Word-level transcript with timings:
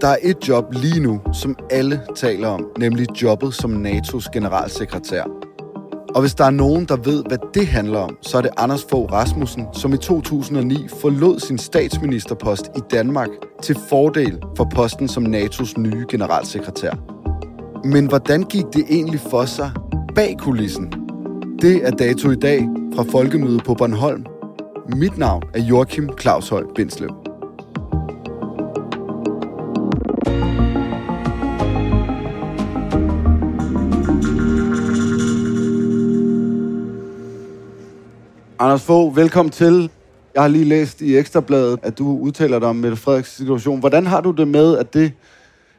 Der 0.00 0.08
er 0.08 0.16
et 0.22 0.48
job 0.48 0.64
lige 0.72 1.00
nu, 1.00 1.20
som 1.32 1.56
alle 1.70 2.00
taler 2.16 2.48
om, 2.48 2.66
nemlig 2.78 3.22
jobbet 3.22 3.54
som 3.54 3.86
NATO's 3.86 4.30
generalsekretær. 4.32 5.22
Og 6.14 6.20
hvis 6.20 6.34
der 6.34 6.44
er 6.44 6.50
nogen, 6.50 6.84
der 6.84 6.96
ved, 6.96 7.24
hvad 7.28 7.38
det 7.54 7.66
handler 7.66 7.98
om, 7.98 8.16
så 8.22 8.38
er 8.38 8.42
det 8.42 8.50
Anders 8.56 8.86
Fogh 8.90 9.12
Rasmussen, 9.12 9.66
som 9.72 9.92
i 9.92 9.96
2009 9.96 10.88
forlod 11.00 11.40
sin 11.40 11.58
statsministerpost 11.58 12.66
i 12.76 12.80
Danmark 12.90 13.28
til 13.62 13.76
fordel 13.88 14.42
for 14.56 14.68
posten 14.74 15.08
som 15.08 15.34
NATO's 15.34 15.80
nye 15.80 16.06
generalsekretær. 16.08 16.92
Men 17.84 18.06
hvordan 18.06 18.42
gik 18.42 18.64
det 18.72 18.84
egentlig 18.90 19.20
for 19.20 19.44
sig 19.44 19.70
bag 20.14 20.36
kulissen? 20.38 20.92
Det 21.62 21.86
er 21.86 21.90
dato 21.90 22.30
i 22.30 22.36
dag 22.36 22.68
fra 22.94 23.04
Folkemødet 23.10 23.64
på 23.64 23.74
Bornholm. 23.74 24.24
Mit 24.96 25.18
navn 25.18 25.42
er 25.54 25.60
Joachim 25.60 26.08
Claus 26.20 26.48
Høj 26.48 26.64
Bindslev. 26.74 27.27
Anders 38.60 38.82
Fogh, 38.82 39.16
velkommen 39.16 39.52
til. 39.52 39.90
Jeg 40.34 40.42
har 40.42 40.48
lige 40.48 40.64
læst 40.64 41.00
i 41.00 41.16
Ekstrabladet, 41.16 41.78
at 41.82 41.98
du 41.98 42.18
udtaler 42.18 42.58
dig 42.58 42.68
om 42.68 42.76
Mette 42.76 42.96
Frederiks 42.96 43.36
situation. 43.36 43.80
Hvordan 43.80 44.06
har 44.06 44.20
du 44.20 44.30
det 44.30 44.48
med, 44.48 44.78
at 44.78 44.94
det, 44.94 45.12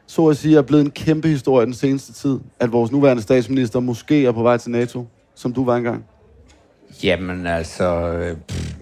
så 0.06 0.26
at 0.26 0.36
sige, 0.36 0.58
er 0.58 0.62
blevet 0.62 0.84
en 0.84 0.90
kæmpe 0.90 1.28
historie 1.28 1.66
den 1.66 1.74
seneste 1.74 2.12
tid? 2.12 2.38
At 2.60 2.72
vores 2.72 2.92
nuværende 2.92 3.22
statsminister 3.22 3.80
måske 3.80 4.26
er 4.26 4.32
på 4.32 4.42
vej 4.42 4.56
til 4.56 4.70
NATO, 4.70 5.06
som 5.34 5.52
du 5.52 5.64
var 5.64 5.76
engang? 5.76 6.04
Jamen 7.02 7.46
altså, 7.46 8.12
øh, 8.12 8.36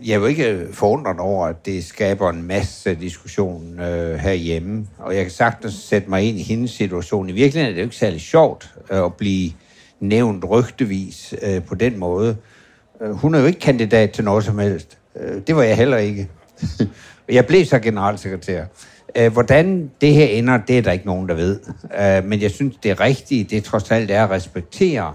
jeg 0.07 0.15
er 0.15 0.19
jo 0.19 0.27
ikke 0.27 0.51
øh, 0.51 0.73
forundret 0.73 1.19
over, 1.19 1.47
at 1.47 1.67
det 1.67 1.85
skaber 1.85 2.31
en 2.31 2.43
masse 2.43 2.95
diskussion 2.95 3.81
øh, 3.81 4.15
herhjemme. 4.15 4.87
Og 4.99 5.17
jeg 5.17 5.25
kan 5.25 5.33
sagtens 5.33 5.75
sætte 5.75 6.11
mig 6.11 6.23
ind 6.23 6.39
i 6.39 6.43
hendes 6.43 6.71
situation. 6.71 7.29
I 7.29 7.33
virkeligheden 7.33 7.71
er 7.71 7.75
det 7.75 7.83
jo 7.83 7.87
ikke 7.87 7.97
særlig 7.97 8.21
sjovt 8.21 8.75
øh, 8.91 9.05
at 9.05 9.15
blive 9.15 9.53
nævnt 10.01 10.45
rygtevis 10.51 11.35
øh, 11.43 11.63
på 11.63 11.75
den 11.75 11.99
måde. 11.99 12.37
Øh, 13.03 13.11
hun 13.11 13.35
er 13.35 13.41
jo 13.41 13.47
ikke 13.47 13.61
kandidat 13.61 14.11
til 14.11 14.25
noget 14.25 14.45
som 14.45 14.59
helst. 14.59 14.99
Øh, 15.17 15.43
det 15.47 15.57
var 15.57 15.63
jeg 15.63 15.77
heller 15.77 15.97
ikke. 15.97 16.29
jeg 17.29 17.47
blev 17.47 17.65
så 17.65 17.79
generalsekretær. 17.79 18.65
Øh, 19.17 19.33
hvordan 19.33 19.91
det 20.01 20.15
her 20.15 20.27
ender, 20.27 20.59
det 20.69 20.79
er 20.79 20.83
der 20.83 20.93
ikke 20.93 21.07
nogen, 21.07 21.29
der 21.29 21.35
ved. 21.35 21.61
Men 22.23 22.43
jeg 22.43 22.51
synes, 22.51 22.77
det 22.83 22.91
er 22.91 23.01
rigtigt, 23.01 23.51
det 23.51 23.65
trods 23.65 23.91
alt 23.91 24.11
er 24.11 24.25
at 24.25 24.31
respektere, 24.31 25.15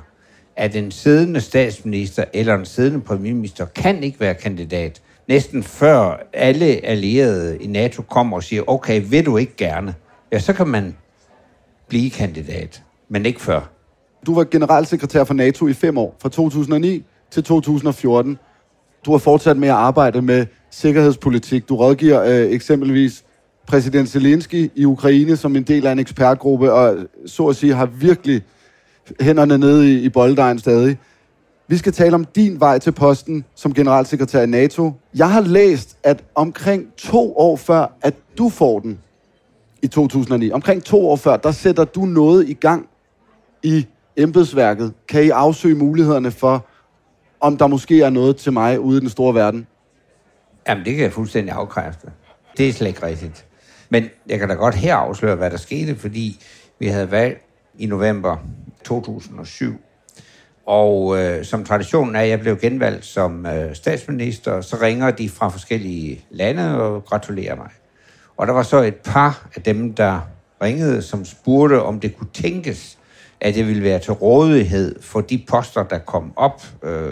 at 0.56 0.76
en 0.76 0.92
siddende 0.92 1.42
statsminister 1.42 2.26
eller 2.34 2.56
en 2.56 2.66
siddende 2.66 3.02
premierminister 3.02 3.66
kan 3.66 4.04
ikke 4.04 4.20
være 4.20 4.34
kandidat, 4.34 5.02
næsten 5.28 5.64
før 5.64 6.28
alle 6.34 6.66
allierede 6.66 7.58
i 7.58 7.68
NATO 7.68 8.02
kommer 8.02 8.38
og 8.38 8.44
siger, 8.44 8.64
okay, 8.68 9.02
vil 9.10 9.26
du 9.26 9.38
ikke 9.38 9.56
gerne? 9.56 9.96
Ja, 10.32 10.40
så 10.40 10.54
kan 10.54 10.68
man 10.68 10.96
blive 11.88 12.10
kandidat, 12.10 12.84
men 13.10 13.26
ikke 13.26 13.42
før. 13.42 13.70
Du 14.26 14.36
var 14.36 14.44
generalsekretær 14.44 15.24
for 15.24 15.34
NATO 15.34 15.68
i 15.68 15.74
fem 15.74 15.98
år, 15.98 16.16
fra 16.22 16.30
2009 16.30 17.06
til 17.34 17.44
2014. 17.44 18.38
Du 19.06 19.12
har 19.12 19.18
fortsat 19.18 19.58
med 19.58 19.68
at 19.68 19.76
arbejde 19.76 20.22
med 20.22 20.46
sikkerhedspolitik. 20.70 21.70
Du 21.70 21.76
rådgiver 21.76 22.24
øh, 22.24 22.52
eksempelvis 22.52 23.24
præsident 23.68 24.10
Zelensky 24.10 24.72
i 24.76 24.86
Ukraine 24.86 25.38
som 25.38 25.56
en 25.56 25.64
del 25.64 25.88
af 25.88 25.92
en 25.92 26.00
ekspertgruppe, 26.00 26.74
og 26.74 26.98
så 27.26 27.48
at 27.48 27.56
sige 27.56 27.74
har 27.74 27.86
virkelig 27.86 28.42
hænderne 29.22 29.58
nede 29.58 29.94
i, 29.94 30.04
i 30.04 30.10
bolddejen 30.10 30.60
stadig. 30.60 30.98
Vi 31.68 31.78
skal 31.78 31.94
tale 31.94 32.16
om 32.16 32.26
din 32.26 32.60
vej 32.60 32.80
til 32.80 32.92
posten 32.92 33.46
som 33.56 33.74
generalsekretær 33.74 34.42
i 34.42 34.48
NATO. 34.48 34.92
Jeg 35.16 35.32
har 35.32 35.42
læst, 35.42 35.98
at 36.04 36.24
omkring 36.36 36.96
to 36.98 37.38
år 37.38 37.56
før, 37.56 37.98
at 38.02 38.14
du 38.38 38.50
får 38.50 38.80
den 38.80 39.00
i 39.82 39.88
2009, 39.88 40.52
omkring 40.52 40.84
to 40.84 41.10
år 41.10 41.16
før, 41.16 41.38
der 41.38 41.52
sætter 41.52 41.84
du 41.84 42.06
noget 42.06 42.50
i 42.50 42.54
gang 42.54 42.88
i 43.64 43.86
embedsværket. 44.18 44.94
Kan 45.08 45.24
I 45.24 45.30
afsøge 45.30 45.76
mulighederne 45.76 46.32
for 46.32 46.66
om 47.44 47.58
der 47.58 47.68
måske 47.68 48.02
er 48.02 48.10
noget 48.10 48.38
til 48.38 48.54
mig 48.54 48.80
ude 48.80 48.98
i 48.98 49.00
den 49.00 49.10
store 49.10 49.36
verden? 49.36 49.68
Jamen, 50.68 50.86
det 50.86 50.94
kan 50.94 51.04
jeg 51.04 51.14
fuldstændig 51.14 51.54
afkræfte. 51.54 52.08
Det 52.58 52.70
er 52.70 52.74
slet 52.74 52.88
ikke 52.88 53.06
rigtigt. 53.06 53.46
Men 53.90 54.06
jeg 54.28 54.40
kan 54.40 54.50
da 54.50 54.54
godt 54.54 54.76
her 54.76 54.96
afsløre, 54.96 55.36
hvad 55.36 55.50
der 55.50 55.58
skete, 55.58 55.96
fordi 55.96 56.40
vi 56.80 56.88
havde 56.88 57.12
valgt 57.12 57.42
i 57.80 57.86
november 57.86 58.38
2007. 58.84 59.74
Og 60.66 61.18
øh, 61.18 61.46
som 61.46 61.66
traditionen 61.66 62.16
er, 62.16 62.22
jeg 62.22 62.40
blev 62.40 62.60
genvalgt 62.60 63.06
som 63.06 63.46
øh, 63.46 63.76
statsminister, 63.76 64.62
så 64.62 64.78
ringer 64.82 65.12
de 65.12 65.30
fra 65.30 65.48
forskellige 65.48 66.26
lande 66.30 66.82
og 66.82 67.06
gratulerer 67.06 67.56
mig. 67.56 67.70
Og 68.38 68.48
der 68.48 68.54
var 68.54 68.64
så 68.64 68.78
et 68.82 68.96
par 68.96 69.48
af 69.56 69.62
dem, 69.62 69.94
der 69.94 70.20
ringede, 70.62 71.02
som 71.02 71.26
spurgte, 71.26 71.82
om 71.82 72.00
det 72.00 72.18
kunne 72.18 72.30
tænkes, 72.34 72.98
at 73.44 73.58
jeg 73.58 73.68
ville 73.68 73.84
være 73.84 74.00
til 74.00 74.14
rådighed 74.14 75.02
for 75.02 75.22
de 75.22 75.44
poster, 75.48 75.84
der 75.84 75.98
kom 75.98 76.34
op 76.36 76.64
øh, 76.84 77.12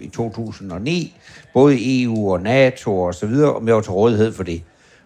i 0.00 0.08
2009, 0.08 1.16
både 1.54 2.02
EU 2.02 2.32
og 2.32 2.40
NATO 2.40 3.00
og 3.00 3.14
så 3.14 3.26
videre, 3.26 3.54
om 3.54 3.66
jeg 3.66 3.74
var 3.74 3.80
til 3.80 3.92
rådighed 3.92 4.32
for 4.32 4.42
det. 4.42 4.62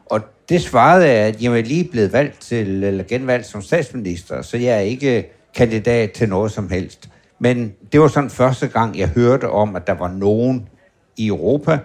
Og 0.06 0.20
det 0.48 0.62
svarede 0.62 1.06
jeg, 1.06 1.14
at 1.14 1.42
jeg 1.42 1.58
er 1.58 1.62
lige 1.62 1.84
blevet 1.84 2.12
valgt 2.12 2.40
til, 2.40 2.84
eller 2.84 3.04
genvalgt 3.04 3.46
som 3.46 3.62
statsminister, 3.62 4.42
så 4.42 4.56
jeg 4.56 4.74
er 4.74 4.80
ikke 4.80 5.32
kandidat 5.54 6.12
til 6.12 6.28
noget 6.28 6.52
som 6.52 6.68
helst. 6.68 7.08
Men 7.38 7.72
det 7.92 8.00
var 8.00 8.08
sådan 8.08 8.30
første 8.30 8.68
gang, 8.68 8.98
jeg 8.98 9.08
hørte 9.08 9.50
om, 9.50 9.76
at 9.76 9.86
der 9.86 9.94
var 9.94 10.08
nogen 10.08 10.68
i 11.16 11.26
Europa, 11.26 11.78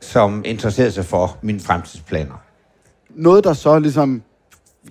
som 0.00 0.42
interesserede 0.44 0.92
sig 0.92 1.04
for 1.04 1.38
mine 1.42 1.60
fremtidsplaner. 1.60 2.42
Noget, 3.10 3.44
der 3.44 3.52
så 3.52 3.78
ligesom 3.78 4.22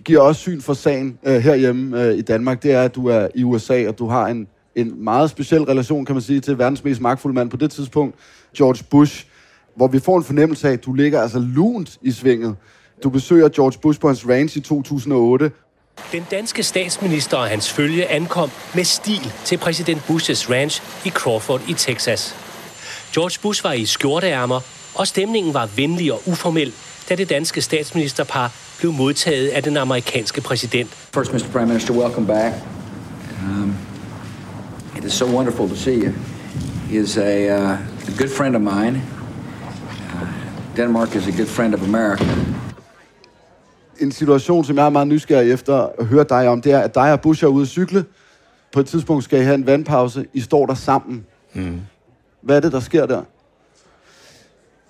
giver 0.05 0.19
også 0.21 0.41
syn 0.41 0.61
for 0.61 0.73
sagen 0.73 1.17
øh, 1.23 1.35
herhjemme 1.35 2.03
øh, 2.03 2.17
i 2.17 2.21
Danmark, 2.21 2.63
det 2.63 2.71
er, 2.71 2.81
at 2.81 2.95
du 2.95 3.07
er 3.07 3.27
i 3.35 3.43
USA, 3.43 3.87
og 3.87 3.99
du 3.99 4.07
har 4.07 4.27
en, 4.27 4.47
en 4.75 5.03
meget 5.03 5.29
speciel 5.29 5.61
relation, 5.61 6.05
kan 6.05 6.15
man 6.15 6.21
sige, 6.21 6.39
til 6.39 6.57
verdens 6.57 6.83
mest 6.83 7.01
magtfulde 7.01 7.35
mand 7.35 7.49
på 7.49 7.57
det 7.57 7.71
tidspunkt, 7.71 8.15
George 8.57 8.83
Bush, 8.89 9.25
hvor 9.75 9.87
vi 9.87 9.99
får 9.99 10.17
en 10.17 10.23
fornemmelse 10.23 10.67
af, 10.67 10.73
at 10.73 10.85
du 10.85 10.93
ligger 10.93 11.21
altså 11.21 11.39
lunt 11.39 11.97
i 12.01 12.11
svinget. 12.11 12.55
Du 13.03 13.09
besøger 13.09 13.49
George 13.49 13.79
Bush 13.81 13.99
på 13.99 14.07
hans 14.07 14.27
ranch 14.27 14.57
i 14.57 14.59
2008. 14.59 15.51
Den 16.11 16.25
danske 16.31 16.63
statsminister 16.63 17.37
og 17.37 17.47
hans 17.47 17.73
følge 17.73 18.11
ankom 18.11 18.49
med 18.75 18.83
stil 18.83 19.33
til 19.45 19.57
præsident 19.57 20.03
Bushes 20.07 20.49
ranch 20.49 21.05
i 21.05 21.09
Crawford 21.09 21.61
i 21.69 21.73
Texas. 21.73 22.35
George 23.13 23.39
Bush 23.41 23.63
var 23.63 23.73
i 23.73 23.85
skjorteærmer, 23.85 24.59
og 24.95 25.07
stemningen 25.07 25.53
var 25.53 25.69
venlig 25.75 26.13
og 26.13 26.21
uformel, 26.25 26.73
da 27.09 27.15
det 27.15 27.29
danske 27.29 27.61
statsministerpar 27.61 28.51
blev 28.81 28.93
modtaget 28.93 29.47
af 29.47 29.63
den 29.63 29.77
amerikanske 29.77 30.41
præsident. 30.41 30.89
First, 30.89 31.33
Mr. 31.33 31.51
Prime 31.51 31.65
Minister, 31.65 31.93
welcome 31.93 32.27
back. 32.27 32.55
Um, 33.41 33.75
it 34.97 35.03
is 35.03 35.13
so 35.13 35.25
wonderful 35.25 35.69
to 35.69 35.75
see 35.75 36.03
you. 36.03 36.11
He 36.89 36.97
is 36.97 37.17
a, 37.17 37.49
uh, 37.49 37.71
a 38.07 38.11
good 38.17 38.29
friend 38.29 38.55
of 38.55 38.61
mine. 38.61 39.01
Uh, 40.13 40.27
Denmark 40.75 41.15
is 41.15 41.27
a 41.27 41.31
good 41.31 41.47
friend 41.47 41.75
of 41.75 41.83
America. 41.83 42.25
En 43.99 44.11
situation, 44.11 44.63
som 44.65 44.77
jeg 44.77 44.85
er 44.85 44.89
meget 44.89 45.07
nysgerrig 45.07 45.51
efter 45.51 45.89
at 45.99 46.05
høre 46.05 46.25
dig 46.29 46.47
om, 46.47 46.61
det 46.61 46.71
er, 46.71 46.79
at 46.79 46.95
dig 46.95 47.13
og 47.13 47.21
Bush 47.21 47.43
er 47.43 47.47
ude 47.47 47.61
at 47.61 47.67
cykle. 47.67 48.05
På 48.73 48.79
et 48.79 48.85
tidspunkt 48.85 49.23
skal 49.23 49.39
I 49.41 49.43
have 49.43 49.55
en 49.55 49.65
vandpause. 49.65 50.25
I 50.33 50.41
står 50.41 50.65
der 50.65 50.73
sammen. 50.73 51.25
Mm. 51.53 51.81
Hvad 52.41 52.55
er 52.55 52.59
det, 52.59 52.71
der 52.71 52.79
sker 52.79 53.05
der? 53.05 53.21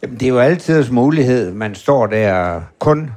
Jamen, 0.02 0.20
det 0.20 0.26
er 0.26 0.30
jo 0.30 0.40
altid 0.40 0.88
en 0.88 0.96
mulighed. 0.96 1.54
Man 1.54 1.76
står 1.76 2.08
der 2.08 2.62
kun 2.80 3.12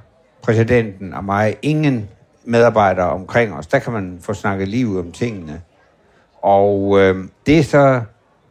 præsidenten 0.45 1.15
og 1.15 1.25
mig, 1.25 1.57
ingen 1.63 2.09
medarbejdere 2.45 3.11
omkring 3.11 3.55
os. 3.55 3.67
Der 3.67 3.79
kan 3.79 3.93
man 3.93 4.19
få 4.21 4.35
snakket 4.35 4.69
liv 4.69 4.99
om 4.99 5.13
tingene. 5.13 5.63
Og 6.43 7.01
øh, 7.01 7.25
det 7.47 7.59
er 7.59 7.63
så 7.63 8.01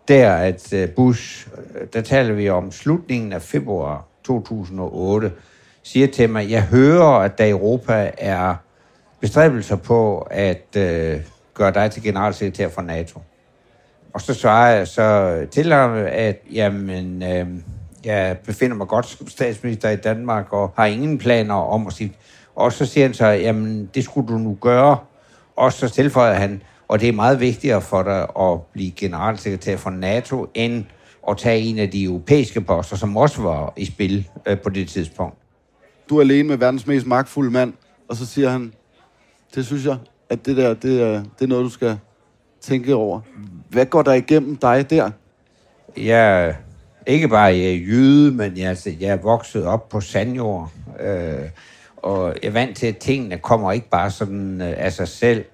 der, 0.07 0.33
at 0.33 0.73
øh, 0.73 0.89
Bush, 0.89 1.47
øh, 1.57 1.87
der 1.93 2.01
taler 2.01 2.33
vi 2.33 2.49
om 2.49 2.71
slutningen 2.71 3.33
af 3.33 3.41
februar 3.41 4.05
2008, 4.23 5.31
siger 5.83 6.07
til 6.07 6.29
mig, 6.29 6.49
jeg 6.49 6.63
hører, 6.63 7.19
at 7.19 7.37
der 7.37 7.45
i 7.45 7.49
Europa 7.49 8.11
er 8.17 8.55
bestræbelser 9.19 9.75
på 9.75 10.27
at 10.31 10.77
øh, 10.77 11.19
gøre 11.53 11.73
dig 11.73 11.91
til 11.91 12.03
generalsekretær 12.03 12.69
for 12.69 12.81
NATO. 12.81 13.19
Og 14.13 14.21
så 14.21 14.33
svarer 14.33 14.75
jeg 14.75 14.87
så 14.87 15.37
til 15.51 15.73
ham, 15.73 15.91
at 16.07 16.39
jamen, 16.51 17.23
øh, 17.23 17.47
jeg 18.05 18.37
befinder 18.37 18.75
mig 18.75 18.87
godt 18.87 19.05
som 19.05 19.27
statsminister 19.27 19.89
i 19.89 19.95
Danmark 19.95 20.53
og 20.53 20.73
har 20.75 20.85
ingen 20.85 21.17
planer 21.17 21.55
om 21.55 21.87
at 21.87 21.93
sige. 21.93 22.13
Og 22.55 22.73
så 22.73 22.85
siger 22.85 23.05
han 23.05 23.13
så, 23.13 23.25
jamen 23.27 23.89
det 23.95 24.03
skulle 24.03 24.27
du 24.27 24.37
nu 24.37 24.57
gøre. 24.61 24.97
Og 25.55 25.73
så 25.73 25.89
tilføjer 25.89 26.33
han, 26.33 26.61
og 26.87 26.99
det 26.99 27.09
er 27.09 27.13
meget 27.13 27.39
vigtigere 27.39 27.81
for 27.81 28.03
dig 28.03 28.27
at 28.39 28.61
blive 28.73 28.91
generalsekretær 28.91 29.77
for 29.77 29.89
NATO, 29.89 30.47
end 30.53 30.85
at 31.29 31.37
tage 31.37 31.59
en 31.59 31.79
af 31.79 31.89
de 31.89 32.03
europæiske 32.03 32.61
poster, 32.61 32.95
som 32.95 33.17
også 33.17 33.41
var 33.41 33.73
i 33.77 33.85
spil 33.85 34.29
øh, 34.45 34.59
på 34.59 34.69
det 34.69 34.89
tidspunkt. 34.89 35.37
Du 36.09 36.17
er 36.17 36.21
alene 36.21 36.47
med 36.47 36.57
verdens 36.57 36.87
mest 36.87 37.07
magtfulde 37.07 37.51
mand, 37.51 37.73
og 38.09 38.15
så 38.15 38.25
siger 38.25 38.49
han, 38.49 38.73
det 39.55 39.65
synes 39.65 39.85
jeg, 39.85 39.97
at 40.29 40.45
det 40.45 40.57
der, 40.57 40.73
det 40.73 41.01
er, 41.01 41.23
det 41.39 41.41
er 41.41 41.47
noget, 41.47 41.63
du 41.63 41.69
skal 41.69 41.99
tænke 42.61 42.95
over. 42.95 43.19
Hvad 43.69 43.85
går 43.85 44.01
der 44.01 44.13
igennem 44.13 44.55
dig 44.55 44.89
der? 44.89 45.11
Jeg 45.97 46.55
ikke 47.07 47.27
bare 47.27 47.43
jeg 47.43 47.65
er 47.65 47.85
jøde, 47.87 48.31
men 48.31 48.57
jeg, 48.57 48.69
altså, 48.69 48.91
jeg 48.99 49.09
er 49.09 49.15
vokset 49.15 49.65
op 49.65 49.89
på 49.89 50.01
sandjord. 50.01 50.71
Øh, 50.99 51.49
og 51.97 52.35
jeg 52.43 52.47
er 52.47 52.51
vant 52.51 52.77
til, 52.77 52.87
at 52.87 52.97
tingene 52.97 53.37
kommer 53.37 53.71
ikke 53.71 53.89
bare 53.89 54.11
sådan 54.11 54.61
øh, 54.61 54.73
af 54.77 54.93
sig 54.93 55.07
selv. 55.07 55.45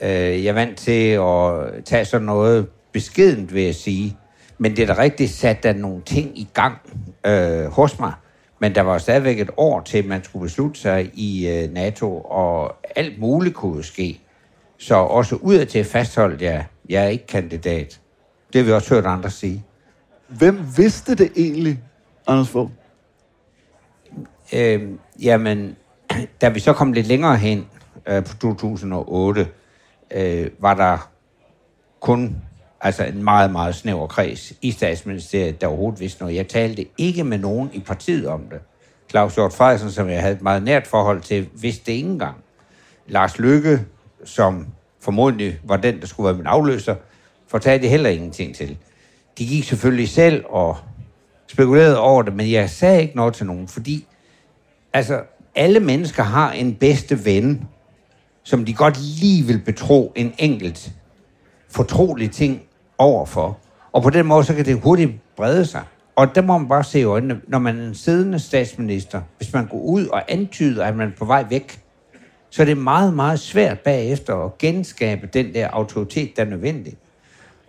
Øh, 0.00 0.08
jeg 0.44 0.46
er 0.46 0.52
vant 0.52 0.78
til 0.78 1.10
at 1.10 1.84
tage 1.84 2.04
sådan 2.04 2.26
noget 2.26 2.66
beskedent, 2.92 3.54
vil 3.54 3.62
jeg 3.62 3.74
sige. 3.74 4.16
Men 4.58 4.76
det 4.76 4.82
er 4.82 4.94
da 4.94 5.02
rigtigt 5.02 5.30
sat 5.30 5.62
der 5.62 5.72
nogle 5.72 6.02
ting 6.02 6.38
i 6.38 6.48
gang 6.54 6.78
øh, 7.26 7.64
hos 7.64 7.98
mig. 7.98 8.12
Men 8.60 8.74
der 8.74 8.80
var 8.80 8.98
stadigvæk 8.98 9.40
et 9.40 9.50
år 9.56 9.80
til, 9.80 10.08
man 10.08 10.24
skulle 10.24 10.42
beslutte 10.42 10.80
sig 10.80 11.10
i 11.14 11.48
øh, 11.48 11.72
NATO, 11.72 12.20
og 12.20 12.76
alt 12.96 13.18
muligt 13.18 13.54
kunne 13.54 13.84
ske. 13.84 14.20
Så 14.78 14.94
også 14.94 15.36
udadtil 15.36 15.84
fastholdt 15.84 16.42
jeg, 16.42 16.66
jeg 16.88 17.04
er 17.04 17.08
ikke 17.08 17.26
kandidat. 17.26 18.00
Det 18.52 18.60
har 18.60 18.66
vi 18.66 18.72
også 18.72 18.94
hørt 18.94 19.06
andre 19.06 19.30
sige. 19.30 19.64
Hvem 20.28 20.58
vidste 20.76 21.14
det 21.14 21.32
egentlig, 21.36 21.82
Anders 22.26 22.48
Fogh? 22.48 22.70
Øh, 24.54 24.90
jamen, 25.22 25.76
da 26.40 26.48
vi 26.48 26.60
så 26.60 26.72
kom 26.72 26.92
lidt 26.92 27.06
længere 27.06 27.36
hen 27.36 27.66
øh, 28.06 28.24
på 28.24 28.36
2008, 28.36 29.48
øh, 30.10 30.50
var 30.58 30.74
der 30.74 31.10
kun 32.00 32.36
altså 32.80 33.04
en 33.04 33.24
meget, 33.24 33.50
meget 33.50 33.74
snæver 33.74 34.06
kreds 34.06 34.52
i 34.62 34.70
statsministeriet, 34.70 35.60
der 35.60 35.66
overhovedet 35.66 36.00
vidste 36.00 36.22
noget. 36.22 36.36
Jeg 36.36 36.48
talte 36.48 36.86
ikke 36.98 37.24
med 37.24 37.38
nogen 37.38 37.70
i 37.72 37.80
partiet 37.80 38.26
om 38.26 38.40
det. 38.50 38.60
Claus 39.10 39.34
Hjort 39.34 39.52
Frederiksen, 39.52 39.90
som 39.90 40.08
jeg 40.08 40.20
havde 40.20 40.34
et 40.34 40.42
meget 40.42 40.62
nært 40.62 40.86
forhold 40.86 41.20
til, 41.20 41.48
vidste 41.60 41.86
det 41.86 41.92
ikke 41.92 42.08
engang. 42.08 42.36
Lars 43.06 43.38
Lykke, 43.38 43.80
som 44.24 44.66
formodentlig 45.00 45.60
var 45.64 45.76
den, 45.76 46.00
der 46.00 46.06
skulle 46.06 46.24
være 46.24 46.36
min 46.36 46.46
afløser, 46.46 46.94
fortalte 47.48 47.88
heller 47.88 48.10
ingenting 48.10 48.54
til. 48.54 48.78
De 49.38 49.46
gik 49.46 49.64
selvfølgelig 49.64 50.08
selv 50.08 50.44
og 50.48 50.76
spekulerede 51.46 52.00
over 52.00 52.22
det, 52.22 52.34
men 52.34 52.50
jeg 52.50 52.70
sagde 52.70 53.02
ikke 53.02 53.16
noget 53.16 53.34
til 53.34 53.46
nogen, 53.46 53.68
fordi 53.68 54.06
altså, 54.92 55.20
alle 55.54 55.80
mennesker 55.80 56.22
har 56.22 56.52
en 56.52 56.74
bedste 56.74 57.24
ven, 57.24 57.68
som 58.42 58.64
de 58.64 58.74
godt 58.74 59.00
lige 59.20 59.42
vil 59.42 59.58
betro 59.58 60.12
en 60.16 60.34
enkelt 60.38 60.92
fortrolig 61.68 62.30
ting 62.30 62.62
overfor. 62.98 63.58
Og 63.92 64.02
på 64.02 64.10
den 64.10 64.26
måde, 64.26 64.44
så 64.44 64.54
kan 64.54 64.64
det 64.64 64.80
hurtigt 64.80 65.10
brede 65.36 65.66
sig. 65.66 65.82
Og 66.16 66.34
der 66.34 66.42
må 66.42 66.58
man 66.58 66.68
bare 66.68 66.84
se 66.84 67.00
i 67.00 67.04
øjnene, 67.04 67.40
når 67.48 67.58
man 67.58 67.78
er 67.78 67.86
en 67.86 67.94
siddende 67.94 68.38
statsminister, 68.38 69.22
hvis 69.36 69.52
man 69.52 69.66
går 69.66 69.78
ud 69.78 70.06
og 70.06 70.32
antyder, 70.32 70.84
at 70.84 70.96
man 70.96 71.08
er 71.08 71.16
på 71.18 71.24
vej 71.24 71.44
væk, 71.50 71.80
så 72.50 72.62
er 72.62 72.66
det 72.66 72.78
meget, 72.78 73.14
meget 73.14 73.40
svært 73.40 73.80
bagefter 73.80 74.34
at 74.44 74.58
genskabe 74.58 75.28
den 75.32 75.54
der 75.54 75.68
autoritet, 75.68 76.36
der 76.36 76.44
er 76.44 76.48
nødvendig. 76.48 76.94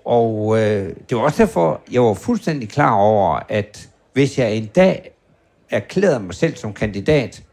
Og 0.08 0.58
øh, 0.58 0.96
det 1.10 1.18
var 1.18 1.24
også 1.24 1.44
derfor, 1.44 1.82
jeg 1.92 2.02
var 2.02 2.14
fuldstændig 2.14 2.70
klar 2.70 2.94
over, 2.94 3.40
at 3.50 3.90
hvis 4.14 4.40
jeg 4.40 4.56
en 4.56 4.66
dag 4.66 5.12
erklærede 5.70 6.20
mig 6.20 6.34
selv 6.34 6.56
som 6.56 6.74
kandidat, 6.74 7.44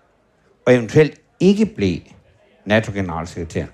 og 0.66 0.74
eventuelt 0.74 1.20
ikke 1.40 1.66
blev 1.66 1.98
NATO-generalsekretær, 2.64 3.64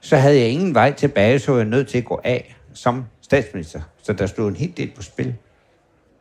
så 0.00 0.16
havde 0.16 0.38
jeg 0.38 0.48
ingen 0.48 0.74
vej 0.74 0.92
tilbage, 0.92 1.38
så 1.38 1.52
var 1.52 1.58
jeg 1.58 1.68
nødt 1.68 1.88
til 1.88 1.98
at 1.98 2.04
gå 2.04 2.20
af 2.24 2.56
som 2.74 3.04
statsminister. 3.20 3.80
Så 4.02 4.12
der 4.12 4.26
stod 4.26 4.48
en 4.48 4.56
hel 4.56 4.72
del 4.76 4.90
på 4.96 5.02
spil. 5.02 5.34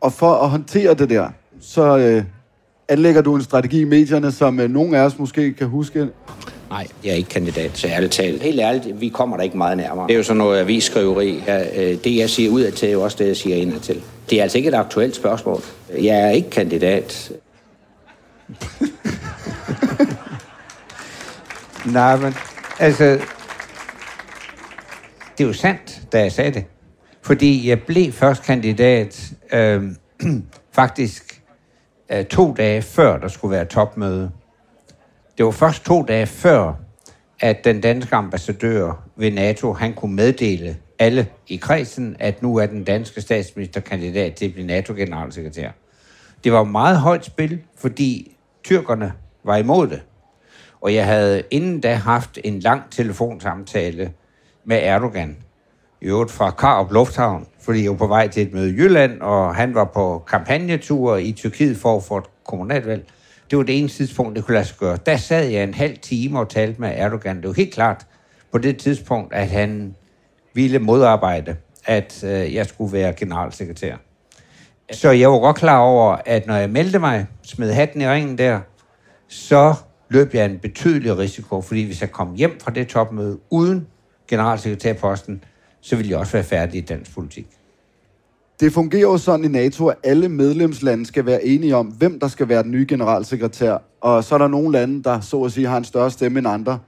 Og 0.02 0.14
for 0.14 0.34
at 0.34 0.50
håndtere 0.50 0.94
det 0.94 1.10
der, 1.10 1.30
så 1.60 1.98
øh, 1.98 2.24
anlægger 2.90 3.22
du 3.22 3.36
en 3.36 3.42
strategi 3.42 3.82
i 3.82 3.86
medierne, 3.86 4.32
som 4.32 4.60
øh, 4.60 4.70
nogle 4.70 4.98
af 4.98 5.02
os 5.02 5.20
måske 5.20 5.54
kan 5.54 5.68
huske. 5.68 6.10
Nej, 6.72 6.88
jeg 7.04 7.12
er 7.12 7.16
ikke 7.16 7.30
kandidat, 7.30 7.78
så 7.78 7.88
ærligt 7.88 8.12
talt. 8.12 8.44
Helt 8.44 8.60
ærligt, 8.60 9.02
vi 9.02 9.10
kommer 9.10 9.38
der 9.38 9.44
ikke 9.44 9.58
meget 9.58 9.78
nærmere. 9.78 10.08
Det 10.08 10.14
er 10.14 10.18
jo 10.18 10.24
sådan 10.24 10.38
noget 10.38 10.60
avisskriveri. 10.60 11.44
Ja, 11.48 11.92
øh, 11.92 11.98
det, 12.04 12.18
jeg 12.18 12.30
siger 12.30 12.52
ud 12.52 12.62
af 12.62 12.74
til, 12.74 12.88
er 12.88 12.94
jo 12.94 13.02
også 13.02 13.18
det, 13.20 13.28
jeg 13.28 13.38
siger 13.38 13.56
indad 13.56 13.80
til. 13.80 14.02
Det 14.30 14.38
er 14.38 14.44
altså 14.44 14.58
ikke 14.58 14.68
et 14.68 14.76
aktuelt 14.76 15.16
spørgsmål. 15.16 15.62
Jeg 16.02 16.20
er 16.20 16.30
ikke 16.30 16.50
kandidat. 16.50 17.32
Nej, 21.86 22.18
men 22.18 22.34
altså, 22.80 23.04
det 25.38 25.44
er 25.44 25.48
jo 25.48 25.54
sandt, 25.54 26.02
da 26.12 26.20
jeg 26.20 26.32
sagde 26.32 26.52
det. 26.52 26.66
Fordi 27.22 27.70
jeg 27.70 27.82
blev 27.82 28.12
først 28.12 28.44
kandidat 28.44 29.32
øh, 29.54 29.84
faktisk 30.72 31.42
øh, 32.12 32.26
to 32.26 32.54
dage 32.54 32.82
før, 32.82 33.18
der 33.18 33.28
skulle 33.28 33.52
være 33.52 33.66
topmøde. 33.66 34.32
Det 35.42 35.46
var 35.46 35.52
først 35.52 35.86
to 35.86 36.04
dage 36.04 36.26
før, 36.26 36.74
at 37.40 37.64
den 37.64 37.82
danske 37.82 38.16
ambassadør 38.16 39.08
ved 39.16 39.32
NATO, 39.32 39.74
han 39.74 39.94
kunne 39.94 40.16
meddele 40.16 40.78
alle 41.00 41.28
i 41.48 41.56
kredsen, 41.56 42.16
at 42.20 42.42
nu 42.42 42.56
er 42.56 42.66
den 42.66 42.84
danske 42.84 43.22
statsministerkandidat 43.22 44.34
til 44.34 44.46
at 44.46 44.54
blive 44.54 44.68
NATO-generalsekretær. 44.68 45.70
Det 46.44 46.52
var 46.52 46.64
meget 46.64 46.98
højt 46.98 47.26
spil, 47.26 47.62
fordi 47.78 48.36
tyrkerne 48.64 49.14
var 49.44 49.58
imod 49.58 49.88
det. 49.88 50.02
Og 50.82 50.94
jeg 50.94 51.06
havde 51.06 51.44
inden 51.52 51.82
da 51.82 51.94
haft 51.94 52.40
en 52.44 52.60
lang 52.60 52.82
telefonsamtale 52.92 54.12
med 54.66 54.80
Erdogan, 54.84 55.38
i 56.02 56.06
øvrigt 56.06 56.32
fra 56.32 56.52
Karup 56.52 56.92
Lufthavn, 56.92 57.48
fordi 57.62 57.84
jeg 57.84 57.92
var 57.92 57.98
på 57.98 58.08
vej 58.08 58.28
til 58.28 58.48
et 58.48 58.54
møde 58.54 58.70
i 58.70 58.74
Jylland, 58.74 59.22
og 59.22 59.56
han 59.56 59.76
var 59.76 59.86
på 59.94 60.24
kampagnetur 60.28 61.18
i 61.18 61.32
Tyrkiet 61.32 61.78
for 61.78 61.98
at 61.98 62.04
få 62.04 62.18
et 62.18 62.26
kommunalvalg. 62.46 63.06
Det 63.52 63.58
var 63.58 63.64
det 63.64 63.80
ene 63.80 63.88
tidspunkt, 63.88 64.36
det 64.36 64.46
kunne 64.46 64.54
lade 64.54 64.66
sig 64.66 64.78
gøre. 64.78 64.98
Der 65.06 65.18
sad 65.18 65.48
jeg 65.48 65.64
en 65.64 65.74
halv 65.74 65.98
time 65.98 66.40
og 66.40 66.50
talte 66.50 66.82
med 66.82 66.92
Erdogan. 66.96 67.38
Det 67.38 67.48
var 67.48 67.54
helt 67.54 67.74
klart 67.74 68.08
på 68.52 68.58
det 68.58 68.78
tidspunkt, 68.78 69.34
at 69.34 69.48
han 69.48 69.96
ville 70.54 70.80
modarbejde, 70.80 71.56
at 71.86 72.24
øh, 72.24 72.54
jeg 72.54 72.66
skulle 72.66 72.94
være 72.94 73.14
generalsekretær. 73.14 73.96
Så 74.92 75.12
jeg 75.12 75.32
var 75.32 75.40
godt 75.40 75.56
klar 75.56 75.78
over, 75.78 76.18
at 76.26 76.48
når 76.48 76.56
jeg 76.56 76.70
meldte 76.70 77.00
mig, 77.00 77.28
smed 77.44 77.74
hatten 77.74 78.02
i 78.02 78.08
ringen 78.08 78.38
der, 78.38 78.60
så 79.28 79.74
løb 80.10 80.34
jeg 80.34 80.46
en 80.46 80.60
betydelig 80.60 81.18
risiko, 81.18 81.62
fordi 81.62 81.86
hvis 81.86 82.02
jeg 82.02 82.12
kom 82.12 82.36
hjem 82.36 82.60
fra 82.60 82.72
det 82.72 82.88
topmøde 82.88 83.40
uden 83.50 83.88
generalsekretærposten, 84.28 85.44
så 85.82 85.96
ville 85.96 86.12
jeg 86.12 86.20
også 86.20 86.34
være 86.34 86.44
færdig 86.44 86.78
i 86.78 86.82
dansk 86.82 87.14
politik. 87.14 87.48
Det 88.62 88.74
fungerer 88.74 89.02
jo 89.02 89.18
sådan 89.18 89.46
i 89.46 89.48
NATO, 89.48 89.88
at 89.88 89.98
alle 90.04 90.30
medlemslande 90.30 91.06
skal 91.06 91.26
være 91.26 91.46
enige 91.46 91.76
om, 91.76 91.88
hvem 91.88 92.20
der 92.20 92.28
skal 92.28 92.50
være 92.50 92.64
den 92.64 92.72
nye 92.72 92.86
generalsekretær. 92.90 93.78
Og 94.02 94.24
så 94.24 94.36
er 94.36 94.40
der 94.40 94.48
nogle 94.48 94.72
lande, 94.72 95.04
der 95.04 95.20
så 95.20 95.42
at 95.42 95.52
sige 95.52 95.68
har 95.68 95.78
en 95.78 95.84
større 95.84 96.12
stemme 96.12 96.40
end 96.40 96.48
andre. 96.48 96.80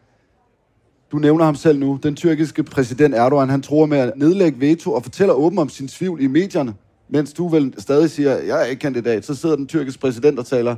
Du 1.12 1.18
nævner 1.18 1.46
ham 1.46 1.56
selv 1.56 1.80
nu. 1.80 2.00
Den 2.04 2.16
tyrkiske 2.16 2.64
præsident 2.64 3.16
Erdogan, 3.16 3.50
han 3.50 3.62
tror 3.62 3.86
med 3.86 3.98
at 3.98 4.14
nedlægge 4.16 4.60
veto 4.60 4.94
og 4.94 5.04
fortæller 5.04 5.34
åbent 5.34 5.60
om 5.60 5.70
sin 5.70 5.88
tvivl 5.88 6.22
i 6.22 6.28
medierne. 6.28 6.74
Mens 7.10 7.34
du 7.34 7.48
vel 7.48 7.74
stadig 7.78 8.10
siger, 8.10 8.38
jeg 8.38 8.62
er 8.62 8.66
ikke 8.66 8.80
kandidat, 8.80 9.26
så 9.26 9.36
sidder 9.36 9.56
den 9.56 9.68
tyrkiske 9.68 10.02
præsident 10.02 10.40
og 10.40 10.46
taler, 10.46 10.76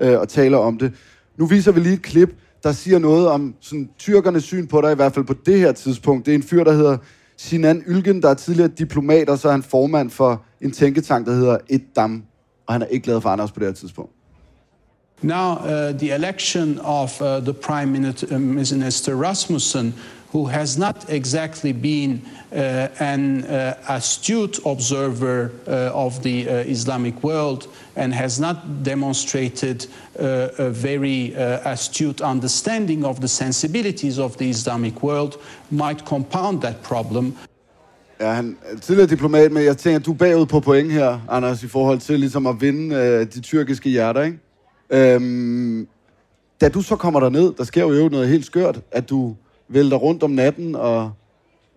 øh, 0.00 0.20
og 0.20 0.28
taler 0.28 0.58
om 0.58 0.78
det. 0.78 0.92
Nu 1.36 1.46
viser 1.46 1.72
vi 1.72 1.80
lige 1.80 1.94
et 1.94 2.02
klip, 2.02 2.34
der 2.62 2.72
siger 2.72 2.98
noget 2.98 3.28
om 3.28 3.54
sådan, 3.60 3.88
tyrkernes 3.98 4.44
syn 4.44 4.66
på 4.66 4.80
dig, 4.80 4.92
i 4.92 4.96
hvert 4.96 5.14
fald 5.14 5.24
på 5.24 5.34
det 5.46 5.58
her 5.58 5.72
tidspunkt. 5.72 6.26
Det 6.26 6.32
er 6.32 6.36
en 6.36 6.42
fyr, 6.42 6.64
der 6.64 6.72
hedder 6.72 6.96
Sinan 7.36 7.82
Ylgen, 7.86 8.22
der 8.22 8.28
er 8.28 8.34
tidligere 8.34 8.68
diplomat, 8.78 9.28
og 9.28 9.38
så 9.38 9.48
er 9.48 9.52
han 9.52 9.62
formand 9.62 10.10
for 10.10 10.42
en 10.60 10.72
tænketank, 10.72 11.26
der 11.26 11.32
hedder 11.32 11.58
Et 11.68 11.82
Dam. 11.96 12.24
Og 12.66 12.74
han 12.74 12.82
er 12.82 12.86
ikke 12.86 13.04
glad 13.04 13.20
for 13.20 13.28
Anders 13.28 13.52
på 13.52 13.60
det 13.60 13.68
her 13.68 13.74
tidspunkt. 13.74 14.12
Now, 15.22 15.52
uh, 15.52 15.92
the 15.98 16.14
election 16.14 16.80
of 16.82 17.20
uh, 17.20 17.26
the 17.26 17.52
Prime 17.52 18.14
uh, 18.30 18.40
Minister 18.40 19.14
Rasmussen, 19.14 19.94
who 20.32 20.46
has 20.46 20.78
not 20.78 21.10
exactly 21.10 21.72
been 21.72 22.22
uh, 22.52 22.88
an 22.98 23.44
uh, 23.44 23.74
astute 23.88 24.60
observer 24.66 25.50
uh, 25.66 26.04
of 26.04 26.22
the 26.22 26.48
Islamic 26.70 27.22
world 27.22 27.66
and 27.96 28.14
has 28.14 28.40
not 28.40 28.56
demonstrated 28.84 29.86
a 30.18 30.70
very 30.70 31.34
astute 31.64 32.20
understanding 32.20 33.04
of 33.04 33.20
the 33.20 33.28
sensibilities 33.28 34.18
of 34.18 34.36
the 34.36 34.48
Islamic 34.48 35.02
world, 35.02 35.36
might 35.70 36.04
compound 36.04 36.62
that 36.62 36.82
problem. 36.82 37.36
Ja, 38.20 38.32
han 38.32 38.56
er 38.62 38.78
tidligere 38.78 39.08
diplomat, 39.08 39.52
men 39.52 39.64
jeg 39.64 39.76
tænker, 39.76 39.98
du 39.98 40.12
er 40.12 40.16
bagud 40.16 40.46
på 40.46 40.60
point 40.60 40.92
her, 40.92 41.18
Anders, 41.28 41.62
i 41.62 41.68
forhold 41.68 41.98
til 41.98 42.20
ligesom 42.20 42.46
at 42.46 42.60
vinde 42.60 42.96
øh, 42.96 43.26
de 43.34 43.40
tyrkiske 43.40 43.90
hjerter, 43.90 44.22
ikke? 44.22 44.38
Øhm, 44.90 45.88
da 46.60 46.68
du 46.68 46.82
så 46.82 46.96
kommer 46.96 47.20
der 47.20 47.28
ned, 47.28 47.52
der 47.58 47.64
sker 47.64 47.82
jo 47.82 48.08
noget 48.08 48.28
helt 48.28 48.46
skørt, 48.46 48.80
at 48.92 49.10
du 49.10 49.36
vælter 49.68 49.96
rundt 49.96 50.22
om 50.22 50.30
natten 50.30 50.74
og, 50.76 51.10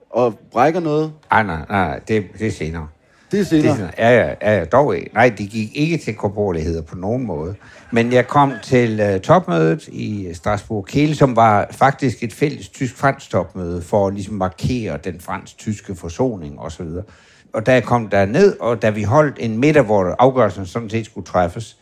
og 0.09 0.39
brækker 0.51 0.79
noget. 0.79 1.13
Nej, 1.31 1.43
nej, 1.43 1.65
nej, 1.69 1.99
det, 1.99 2.25
det 2.39 2.47
er 2.47 2.51
senere. 2.51 2.87
Det 3.31 3.39
er 3.39 3.43
senere? 3.43 3.63
Det 3.63 3.71
er 3.71 3.75
senere. 3.75 3.91
Ja, 3.97 4.35
ja, 4.41 4.57
ja, 4.57 4.65
dog 4.65 4.97
ikke. 4.97 5.13
Nej, 5.13 5.33
det 5.37 5.49
gik 5.49 5.69
ikke 5.73 5.97
til 5.97 6.15
korporligheder 6.15 6.81
på 6.81 6.95
nogen 6.95 7.25
måde. 7.25 7.55
Men 7.91 8.13
jeg 8.13 8.27
kom 8.27 8.53
til 8.63 9.13
uh, 9.13 9.21
topmødet 9.21 9.87
i 9.87 10.29
Strasbourg 10.33 10.85
Kiel, 10.85 11.15
som 11.15 11.35
var 11.35 11.67
faktisk 11.71 12.23
et 12.23 12.33
fælles 12.33 12.69
tysk-fransk 12.69 13.29
topmøde 13.29 13.81
for 13.81 14.07
at 14.07 14.13
ligesom 14.13 14.35
markere 14.35 14.97
den 15.03 15.19
fransk-tyske 15.19 15.95
forsoning 15.95 16.59
osv. 16.59 16.87
Og 17.53 17.65
da 17.65 17.73
jeg 17.73 17.83
kom 17.83 18.07
der 18.07 18.25
ned, 18.25 18.59
og 18.59 18.81
da 18.81 18.89
vi 18.89 19.03
holdt 19.03 19.37
en 19.39 19.57
middag, 19.57 19.83
hvor 19.83 20.15
afgørelsen 20.19 20.65
sådan 20.65 20.89
set 20.89 21.05
skulle 21.05 21.25
træffes, 21.25 21.77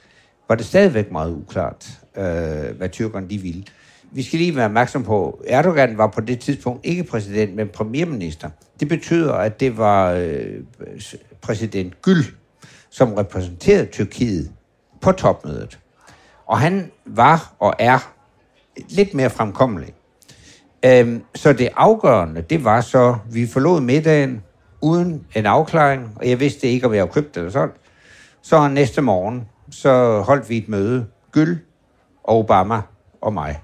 var 0.48 0.56
det 0.56 0.66
stadigvæk 0.66 1.12
meget 1.12 1.32
uklart, 1.32 1.88
øh, 2.18 2.78
hvad 2.78 2.90
tyrkerne 2.90 3.30
de 3.30 3.38
ville. 3.38 3.64
Vi 4.14 4.24
skal 4.24 4.40
lige 4.40 4.56
være 4.56 4.66
opmærksom 4.66 5.04
på, 5.04 5.44
Erdogan 5.48 5.98
var 5.98 6.08
på 6.08 6.22
det 6.22 6.40
tidspunkt 6.40 6.86
ikke 6.86 7.04
præsident, 7.04 7.56
men 7.56 7.68
premierminister. 7.68 8.50
Det 8.80 8.88
betyder, 8.88 9.34
at 9.34 9.60
det 9.60 9.78
var 9.78 10.12
øh, 10.12 10.60
præsident 11.42 12.02
Gül, 12.02 12.26
som 12.90 13.14
repræsenterede 13.14 13.86
Tyrkiet 13.86 14.52
på 15.02 15.12
topmødet. 15.12 15.80
Og 16.46 16.60
han 16.60 16.92
var 17.06 17.54
og 17.60 17.74
er 17.80 18.14
lidt 18.90 19.14
mere 19.14 19.30
fremkommelig. 19.30 19.94
Øhm, 20.86 21.24
så 21.36 21.54
det 21.54 21.70
afgørende, 21.76 22.42
det 22.42 22.64
var 22.64 22.82
så, 22.82 23.16
vi 23.32 23.48
forlod 23.48 23.82
middagen 23.82 24.44
uden 24.82 25.26
en 25.36 25.46
afklaring, 25.46 26.12
og 26.16 26.30
jeg 26.30 26.40
vidste 26.40 26.68
ikke, 26.68 26.88
om 26.88 26.94
jeg 26.94 27.02
havde 27.02 27.12
købt 27.12 27.38
eller 27.38 27.52
sådan. 27.52 27.76
Så 28.42 28.68
næste 28.68 29.02
morgen, 29.02 29.48
så 29.72 30.22
holdt 30.22 30.50
vi 30.50 30.58
et 30.58 30.70
møde. 30.70 31.06
Gyl 31.32 31.58
og 32.24 32.40
Obama 32.40 32.82
og 33.22 33.34
mig. 33.34 33.62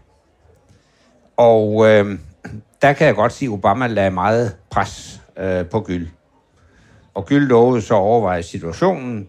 Og 1.40 1.88
øh, 1.88 2.20
der 2.82 2.94
kan 2.94 3.08
jeg 3.08 3.16
godt 3.16 3.34
sige, 3.34 3.50
at 3.50 3.54
Obama 3.54 3.88
lagde 3.88 4.12
meget 4.12 4.56
pres 4.70 5.22
øh, 5.38 5.66
på 5.66 5.80
Gyld. 5.80 6.08
Og 7.14 7.26
Gyld 7.26 7.48
lovede 7.48 7.82
så 7.82 7.94
at 7.94 8.00
overveje 8.00 8.44
situationen. 8.44 9.28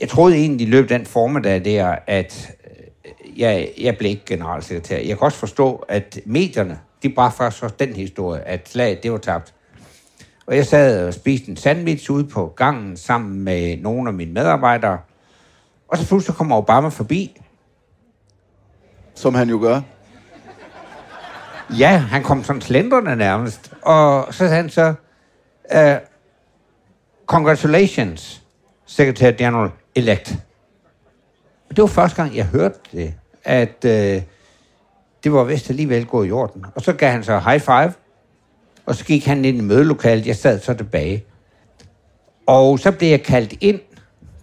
Jeg 0.00 0.08
troede 0.08 0.36
egentlig 0.36 0.66
i 0.66 0.70
løbet 0.70 0.90
af 0.90 0.98
den 0.98 1.06
formiddag 1.06 1.64
der, 1.64 1.96
at 2.06 2.50
øh, 2.64 3.40
jeg, 3.40 3.68
jeg 3.80 3.98
blev 3.98 4.10
ikke 4.10 4.24
generalsekretær. 4.26 4.96
Jeg 4.96 5.18
kan 5.18 5.24
også 5.24 5.38
forstå, 5.38 5.84
at 5.88 6.20
medierne, 6.26 6.78
de 7.02 7.08
bragte 7.08 7.36
faktisk 7.36 7.62
også 7.62 7.76
den 7.78 7.92
historie, 7.92 8.40
at 8.40 8.68
slaget, 8.68 9.02
det 9.02 9.12
var 9.12 9.18
tabt. 9.18 9.54
Og 10.46 10.56
jeg 10.56 10.66
sad 10.66 11.06
og 11.06 11.14
spiste 11.14 11.50
en 11.50 11.56
sandwich 11.56 12.10
ude 12.10 12.24
på 12.24 12.52
gangen 12.56 12.96
sammen 12.96 13.40
med 13.44 13.76
nogle 13.76 14.08
af 14.08 14.14
mine 14.14 14.32
medarbejdere, 14.32 14.98
og 15.88 15.98
så 15.98 16.08
pludselig 16.08 16.36
kommer 16.36 16.56
Obama 16.56 16.88
forbi. 16.88 17.40
Som 19.14 19.34
han 19.34 19.48
jo 19.48 19.58
gør. 19.60 19.80
Ja, 21.70 21.96
han 21.96 22.22
kom 22.22 22.44
sådan 22.44 22.62
slendrende 22.62 23.16
nærmest. 23.16 23.72
Og 23.82 24.34
så 24.34 24.38
sagde 24.38 24.54
han 24.54 24.70
så, 24.70 24.94
uh, 25.74 26.08
congratulations, 27.26 28.42
Secretary 28.86 29.32
General 29.38 29.70
elect. 29.94 30.36
Og 31.70 31.76
det 31.76 31.82
var 31.82 31.88
første 31.88 32.22
gang, 32.22 32.36
jeg 32.36 32.44
hørte 32.44 32.78
det, 32.92 33.14
at 33.44 33.84
uh, 33.84 34.22
det 35.24 35.32
var 35.32 35.44
vist 35.44 35.70
alligevel 35.70 36.06
gået 36.06 36.28
i 36.28 36.32
orden. 36.32 36.64
Og 36.74 36.82
så 36.82 36.92
gav 36.92 37.10
han 37.10 37.24
så 37.24 37.38
high 37.38 37.60
five, 37.60 37.92
og 38.86 38.94
så 38.94 39.04
gik 39.04 39.26
han 39.26 39.44
ind 39.44 39.56
i 39.56 39.60
mødelokalet. 39.60 40.26
Jeg 40.26 40.36
sad 40.36 40.60
så 40.60 40.74
tilbage. 40.74 41.24
Og 42.46 42.78
så 42.78 42.92
blev 42.92 43.08
jeg 43.08 43.22
kaldt 43.22 43.54
ind 43.60 43.80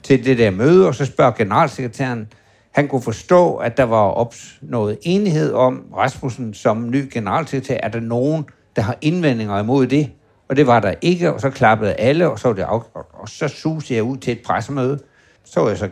til 0.04 0.26
det 0.26 0.38
der 0.38 0.52
møde, 0.52 0.88
og 0.88 0.96
så 0.96 1.06
spørger 1.06 1.32
generalsekretæren, 1.32 2.28
han 2.76 2.88
kunne 2.88 3.02
forstå, 3.02 3.56
at 3.56 3.78
der 3.78 3.84
var 3.84 4.02
opnået 4.02 4.98
enighed 5.02 5.54
om 5.54 5.84
Rasmussen 5.98 6.54
som 6.54 6.90
ny 6.90 7.10
generalsekretær. 7.14 7.78
Er 7.84 7.90
der 7.90 8.00
nogen, 8.00 8.46
der 8.76 8.82
har 8.82 8.98
indvendinger 9.02 9.60
imod 9.60 9.88
det? 9.88 10.12
Og 10.50 10.56
det 10.56 10.68
var 10.68 10.80
der 10.80 10.94
ikke, 11.02 11.34
og 11.34 11.42
så 11.42 11.50
klappede 11.50 11.94
alle, 11.94 12.30
og 12.30 12.40
så 12.40 12.48
var 12.48 12.56
det 12.56 12.62
afgjort. 12.62 13.06
Og 13.14 13.30
så 13.30 13.48
susede 13.48 13.96
jeg 13.96 14.04
ud 14.04 14.18
til 14.18 14.34
et 14.34 14.40
pressemøde. 14.46 15.00
Så 15.46 15.60
var 15.60 15.68
jeg 15.68 15.78
så 15.78 15.90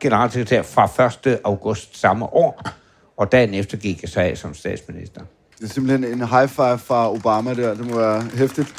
generalsekretær 0.00 0.62
fra 0.62 1.04
1. 1.28 1.40
august 1.44 2.00
samme 2.00 2.24
år, 2.24 2.62
og 3.16 3.32
dagen 3.32 3.54
efter 3.54 3.76
gik 3.76 4.02
jeg 4.02 4.08
så 4.08 4.20
af 4.20 4.38
som 4.38 4.54
statsminister. 4.54 5.20
Det 5.58 5.64
er 5.64 5.68
simpelthen 5.68 6.12
en 6.12 6.28
high 6.28 6.48
five 6.48 6.78
fra 6.78 7.12
Obama 7.12 7.54
der. 7.54 7.74
Det 7.74 7.90
må 7.90 7.98
være 7.98 8.22
hæftigt. 8.34 8.74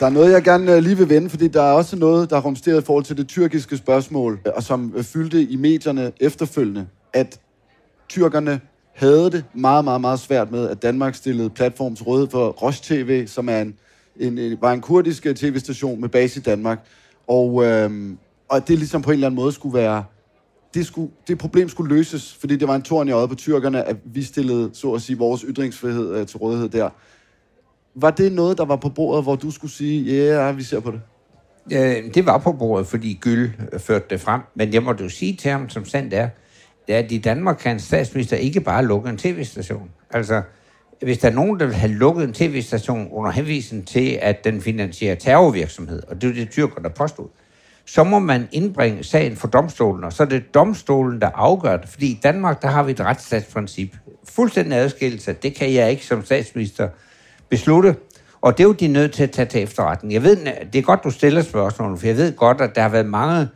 Der 0.00 0.06
er 0.06 0.10
noget, 0.10 0.32
jeg 0.32 0.42
gerne 0.42 0.72
øh, 0.72 0.82
lige 0.82 0.96
vil 0.96 1.08
vende, 1.08 1.30
fordi 1.30 1.48
der 1.48 1.62
er 1.62 1.72
også 1.72 1.96
noget, 1.96 2.30
der 2.30 2.36
er 2.36 2.40
rumsteret 2.40 2.82
i 2.82 2.84
forhold 2.84 3.04
til 3.04 3.16
det 3.16 3.28
tyrkiske 3.28 3.76
spørgsmål, 3.76 4.40
øh, 4.46 4.52
og 4.56 4.62
som 4.62 4.92
øh, 4.96 5.04
fyldte 5.04 5.42
i 5.42 5.56
medierne 5.56 6.12
efterfølgende, 6.20 6.86
at 7.12 7.40
tyrkerne 8.08 8.60
havde 8.94 9.30
det 9.30 9.44
meget, 9.54 9.84
meget, 9.84 10.00
meget 10.00 10.20
svært 10.20 10.50
med, 10.50 10.68
at 10.68 10.82
Danmark 10.82 11.14
stillede 11.14 11.50
platforms 11.50 11.98
til 11.98 12.04
rådighed 12.06 12.30
for 12.30 12.48
Roche 12.48 12.96
TV, 12.96 13.26
som 13.26 13.48
er 13.48 13.60
en, 13.60 13.74
en, 14.16 14.38
en, 14.38 14.58
var 14.60 14.72
en 14.72 14.80
kurdisk 14.80 15.22
tv-station 15.36 16.00
med 16.00 16.08
base 16.08 16.40
i 16.40 16.42
Danmark. 16.42 16.86
Og, 17.26 17.64
øhm, 17.64 18.18
og 18.48 18.68
det 18.68 18.78
ligesom 18.78 19.02
på 19.02 19.10
en 19.10 19.14
eller 19.14 19.26
anden 19.26 19.36
måde 19.36 19.52
skulle 19.52 19.78
være, 19.78 20.04
det, 20.74 20.86
skulle, 20.86 21.12
det 21.28 21.38
problem 21.38 21.68
skulle 21.68 21.96
løses, 21.96 22.34
fordi 22.34 22.56
det 22.56 22.68
var 22.68 22.74
en 22.74 22.82
torn 22.82 23.08
i 23.08 23.10
øjet 23.10 23.28
på 23.28 23.34
tyrkerne, 23.34 23.84
at 23.84 23.96
vi 24.04 24.22
stillede, 24.22 24.70
så 24.72 24.92
at 24.92 25.02
sige, 25.02 25.18
vores 25.18 25.44
ytringsfrihed 25.48 26.14
øh, 26.14 26.26
til 26.26 26.38
rådighed 26.38 26.68
der. 26.68 26.90
Var 27.96 28.10
det 28.10 28.32
noget, 28.32 28.58
der 28.58 28.64
var 28.64 28.76
på 28.76 28.88
bordet, 28.88 29.24
hvor 29.24 29.36
du 29.36 29.50
skulle 29.50 29.72
sige, 29.72 30.02
ja, 30.02 30.32
yeah, 30.32 30.56
vi 30.56 30.62
ser 30.62 30.80
på 30.80 30.90
det? 30.90 31.00
Øh, 31.72 32.14
det 32.14 32.26
var 32.26 32.38
på 32.38 32.52
bordet, 32.52 32.86
fordi 32.86 33.18
Gyld 33.20 33.50
øh, 33.72 33.80
førte 33.80 34.04
det 34.10 34.20
frem. 34.20 34.40
Men 34.54 34.74
jeg 34.74 34.82
må 34.82 34.94
jo 35.00 35.08
sige 35.08 35.36
til 35.36 35.50
ham, 35.50 35.68
som 35.68 35.84
sandt 35.84 36.14
er, 36.14 36.28
at 36.88 37.12
i 37.12 37.18
Danmark 37.18 37.56
kan 37.56 37.72
en 37.72 37.80
statsminister 37.80 38.36
ikke 38.36 38.60
bare 38.60 38.86
lukke 38.86 39.10
en 39.10 39.18
tv-station. 39.18 39.90
Altså, 40.10 40.42
hvis 41.02 41.18
der 41.18 41.28
er 41.28 41.32
nogen, 41.32 41.60
der 41.60 41.66
vil 41.66 41.74
have 41.74 41.92
lukket 41.92 42.24
en 42.24 42.32
tv-station 42.32 43.08
under 43.10 43.30
henvisning 43.30 43.88
til, 43.88 44.18
at 44.22 44.44
den 44.44 44.60
finansierer 44.60 45.14
terrorvirksomhed, 45.14 46.02
og 46.08 46.22
det 46.22 46.30
er 46.30 46.34
det 46.34 46.50
tyrker, 46.50 46.82
der 46.82 46.88
påstod, 46.88 47.28
så 47.86 48.04
må 48.04 48.18
man 48.18 48.48
indbringe 48.52 49.04
sagen 49.04 49.36
for 49.36 49.48
domstolen, 49.48 50.04
og 50.04 50.12
så 50.12 50.22
er 50.22 50.26
det 50.26 50.54
domstolen, 50.54 51.20
der 51.20 51.30
afgør 51.34 51.76
det. 51.76 51.88
Fordi 51.88 52.06
i 52.06 52.20
Danmark, 52.22 52.62
der 52.62 52.68
har 52.68 52.82
vi 52.82 52.92
et 52.92 53.00
retsstatsprincip. 53.00 53.96
Fuldstændig 54.28 54.78
adskillelse. 54.78 55.32
Det 55.32 55.54
kan 55.54 55.72
jeg 55.72 55.90
ikke 55.90 56.06
som 56.06 56.24
statsminister 56.24 56.88
beslutte. 57.48 57.96
Og 58.40 58.58
det 58.58 58.64
er 58.64 58.68
jo 58.68 58.72
de 58.72 58.88
nødt 58.88 59.12
til 59.12 59.22
at 59.22 59.30
tage 59.30 59.46
til 59.46 59.62
efterretning. 59.62 60.12
Jeg 60.12 60.22
ved, 60.22 60.36
det 60.72 60.78
er 60.78 60.82
godt, 60.82 61.04
du 61.04 61.10
stiller 61.10 61.42
spørgsmål, 61.42 61.98
for 61.98 62.06
jeg 62.06 62.16
ved 62.16 62.36
godt, 62.36 62.60
at 62.60 62.74
der 62.74 62.82
har 62.82 62.88
været 62.88 63.06
mange 63.06 63.48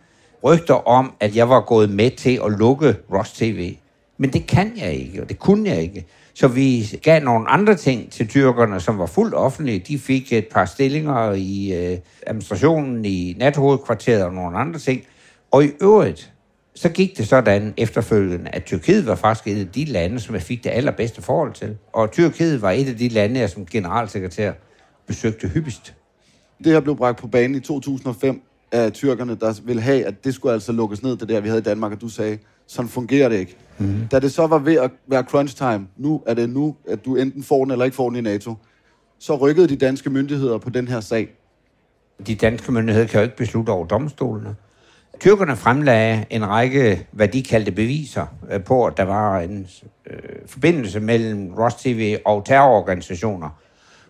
rygter 0.44 0.88
om, 0.88 1.12
at 1.20 1.36
jeg 1.36 1.48
var 1.48 1.60
gået 1.60 1.90
med 1.90 2.10
til 2.10 2.40
at 2.44 2.52
lukke 2.58 2.96
Ross 3.12 3.32
TV. 3.32 3.74
Men 4.18 4.32
det 4.32 4.46
kan 4.46 4.72
jeg 4.76 4.92
ikke, 4.92 5.22
og 5.22 5.28
det 5.28 5.38
kunne 5.38 5.70
jeg 5.70 5.82
ikke. 5.82 6.06
Så 6.34 6.48
vi 6.48 6.98
gav 7.02 7.22
nogle 7.22 7.48
andre 7.48 7.74
ting 7.74 8.12
til 8.12 8.28
tyrkerne, 8.28 8.80
som 8.80 8.98
var 8.98 9.06
fuldt 9.06 9.34
offentlige. 9.34 9.78
De 9.78 9.98
fik 9.98 10.32
et 10.32 10.46
par 10.48 10.64
stillinger 10.64 11.32
i 11.32 11.72
øh, 11.72 11.98
administrationen 12.26 13.04
i 13.04 13.36
nathovedkvarteret 13.38 14.24
og 14.24 14.34
nogle 14.34 14.58
andre 14.58 14.78
ting. 14.78 15.02
Og 15.50 15.64
i 15.64 15.70
øvrigt, 15.82 16.32
så 16.74 16.88
gik 16.88 17.18
det 17.18 17.28
sådan 17.28 17.74
efterfølgende, 17.76 18.50
at 18.50 18.64
Tyrkiet 18.64 19.06
var 19.06 19.14
faktisk 19.14 19.56
et 19.56 19.60
af 19.60 19.68
de 19.68 19.84
lande, 19.84 20.20
som 20.20 20.34
jeg 20.34 20.42
fik 20.42 20.64
det 20.64 20.70
allerbedste 20.70 21.22
forhold 21.22 21.52
til. 21.52 21.76
Og 21.92 22.10
Tyrkiet 22.10 22.62
var 22.62 22.70
et 22.70 22.88
af 22.88 22.96
de 22.96 23.08
lande, 23.08 23.40
jeg 23.40 23.50
som 23.50 23.66
generalsekretær 23.66 24.52
besøgte 25.06 25.48
hyppigst. 25.48 25.94
Det 26.64 26.72
her 26.72 26.80
blev 26.80 26.96
bragt 26.96 27.18
på 27.18 27.26
banen 27.26 27.54
i 27.54 27.60
2005, 27.60 28.42
af 28.72 28.92
tyrkerne, 28.92 29.34
der 29.34 29.60
ville 29.64 29.82
have, 29.82 30.04
at 30.04 30.24
det 30.24 30.34
skulle 30.34 30.52
altså 30.52 30.72
lukkes 30.72 31.02
ned, 31.02 31.16
det 31.16 31.28
der, 31.28 31.40
vi 31.40 31.48
havde 31.48 31.60
i 31.60 31.64
Danmark, 31.64 31.92
og 31.92 32.00
du 32.00 32.08
sagde, 32.08 32.38
sådan 32.66 32.88
fungerer 32.88 33.28
det 33.28 33.38
ikke. 33.38 33.56
Mm. 33.78 34.08
Da 34.10 34.18
det 34.18 34.32
så 34.32 34.46
var 34.46 34.58
ved 34.58 34.74
at 34.74 34.90
være 35.06 35.22
crunch 35.22 35.56
time, 35.56 35.86
nu 35.96 36.22
er 36.26 36.34
det 36.34 36.50
nu, 36.50 36.76
at 36.88 37.04
du 37.04 37.16
enten 37.16 37.42
får 37.42 37.64
den 37.64 37.70
eller 37.70 37.84
ikke 37.84 37.94
får 37.94 38.08
den 38.08 38.18
i 38.18 38.20
NATO, 38.20 38.54
så 39.18 39.36
rykkede 39.36 39.68
de 39.68 39.76
danske 39.76 40.10
myndigheder 40.10 40.58
på 40.58 40.70
den 40.70 40.88
her 40.88 41.00
sag. 41.00 41.28
De 42.26 42.34
danske 42.34 42.72
myndigheder 42.72 43.06
kan 43.06 43.20
jo 43.20 43.24
ikke 43.24 43.36
beslutte 43.36 43.70
over 43.70 43.86
domstolene. 43.86 44.56
Tyrkerne 45.20 45.56
fremlagde 45.56 46.24
en 46.30 46.48
række, 46.48 47.06
hvad 47.12 47.28
de 47.28 47.42
kaldte 47.42 47.72
beviser 47.72 48.26
øh, 48.50 48.64
på, 48.64 48.86
at 48.86 48.96
der 48.96 49.02
var 49.02 49.40
en 49.40 49.66
øh, 50.06 50.18
forbindelse 50.46 51.00
mellem 51.00 51.52
TV 51.78 52.16
og 52.24 52.44
terrororganisationer. 52.44 53.48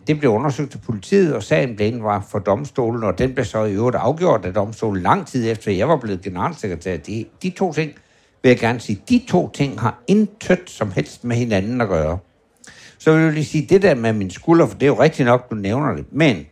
Det 0.07 0.19
blev 0.19 0.31
undersøgt 0.31 0.75
af 0.75 0.81
politiet, 0.81 1.35
og 1.35 1.43
sagen 1.43 1.75
blev 1.75 1.87
indbragt 1.87 2.31
for 2.31 2.39
domstolen, 2.39 3.03
og 3.03 3.17
den 3.17 3.33
blev 3.33 3.45
så 3.45 3.63
i 3.63 3.73
øvrigt 3.73 3.95
afgjort 3.95 4.45
af 4.45 4.53
domstolen 4.53 5.03
lang 5.03 5.27
tid 5.27 5.51
efter, 5.51 5.71
jeg 5.71 5.89
var 5.89 5.97
blevet 5.97 6.21
generalsekretær. 6.21 6.97
De, 6.97 7.25
de 7.43 7.49
to 7.49 7.73
ting, 7.73 7.91
vil 8.41 8.49
jeg 8.49 8.59
gerne 8.59 8.79
sige, 8.79 9.01
de 9.09 9.21
to 9.27 9.49
ting 9.49 9.79
har 9.79 10.03
intet 10.07 10.61
som 10.65 10.91
helst 10.91 11.23
med 11.23 11.35
hinanden 11.35 11.81
at 11.81 11.87
gøre. 11.87 12.17
Så 12.97 13.13
vil 13.13 13.23
jeg 13.23 13.33
lige 13.33 13.45
sige, 13.45 13.65
det 13.69 13.81
der 13.81 13.95
med 13.95 14.13
min 14.13 14.31
skulder, 14.31 14.67
for 14.67 14.73
det 14.73 14.83
er 14.83 14.87
jo 14.87 15.01
rigtigt 15.01 15.25
nok, 15.25 15.49
du 15.49 15.55
nævner 15.55 15.95
det, 15.95 16.05
men 16.11 16.45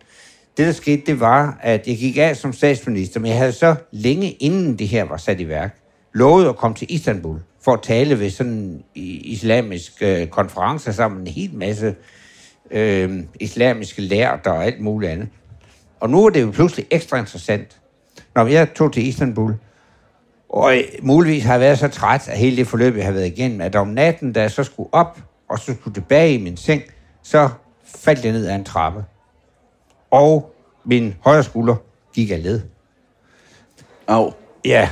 det, 0.58 0.68
der 0.68 0.72
skete, 0.72 1.02
det 1.06 1.20
var, 1.20 1.60
at 1.62 1.88
jeg 1.88 1.98
gik 1.98 2.18
af 2.18 2.38
som 2.38 2.54
statsminister, 2.54 3.20
men 3.20 3.30
jeg 3.30 3.38
havde 3.38 3.52
så 3.52 3.76
længe 3.92 4.32
inden 4.32 4.80
det 4.80 4.88
her 4.88 5.04
var 5.04 5.18
sat 5.18 5.40
i 5.40 5.48
værk, 5.48 5.78
lovet 6.14 6.50
at 6.50 6.56
komme 6.56 6.76
til 6.76 6.88
Istanbul 6.90 7.40
for 7.62 7.74
at 7.74 7.82
tale 7.82 8.20
ved 8.20 8.30
sådan 8.30 8.54
en 8.54 8.84
islamisk 8.96 9.94
øh, 10.02 10.28
konference 10.28 10.94
sammen 10.94 11.20
med 11.20 11.28
en 11.28 11.34
hel 11.34 11.54
masse 11.54 11.96
øh, 12.72 13.24
islamiske 13.40 14.02
lærter 14.02 14.52
og 14.52 14.66
alt 14.66 14.82
muligt 14.82 15.12
andet. 15.12 15.28
Og 16.00 16.10
nu 16.10 16.26
er 16.26 16.30
det 16.30 16.42
jo 16.42 16.52
pludselig 16.52 16.86
ekstra 16.92 17.18
interessant. 17.18 17.80
Når 18.36 18.48
jeg 18.48 18.74
tog 18.74 18.94
til 18.94 19.08
Istanbul, 19.08 19.54
og 20.50 20.74
muligvis 21.02 21.44
har 21.44 21.54
jeg 21.54 21.62
været 21.62 21.80
så 21.80 21.88
træt 21.88 22.30
af 22.30 22.38
hele 22.38 22.58
det 22.58 22.68
forløb, 22.68 22.96
jeg 22.96 23.06
har 23.06 23.12
været 23.12 23.28
igennem, 23.28 23.62
at 23.62 23.76
om 23.76 23.88
natten, 23.88 24.34
da 24.34 24.42
jeg 24.42 24.52
så 24.52 24.64
skulle 24.64 24.90
op, 24.94 25.20
og 25.50 25.60
så 25.60 25.76
skulle 25.80 25.94
tilbage 25.94 26.34
i 26.34 26.42
min 26.42 26.58
seng, 26.58 26.82
så 27.24 27.50
faldt 27.96 28.26
jeg 28.26 28.34
ned 28.34 28.48
ad 28.48 28.56
en 28.56 28.64
trappe. 28.64 29.04
Og 30.12 30.56
min 30.86 31.16
højre 31.22 31.44
skulder 31.44 31.76
gik 32.14 32.32
af 32.32 32.44
led. 32.44 32.62
Au. 34.08 34.34
Ja. 34.66 34.90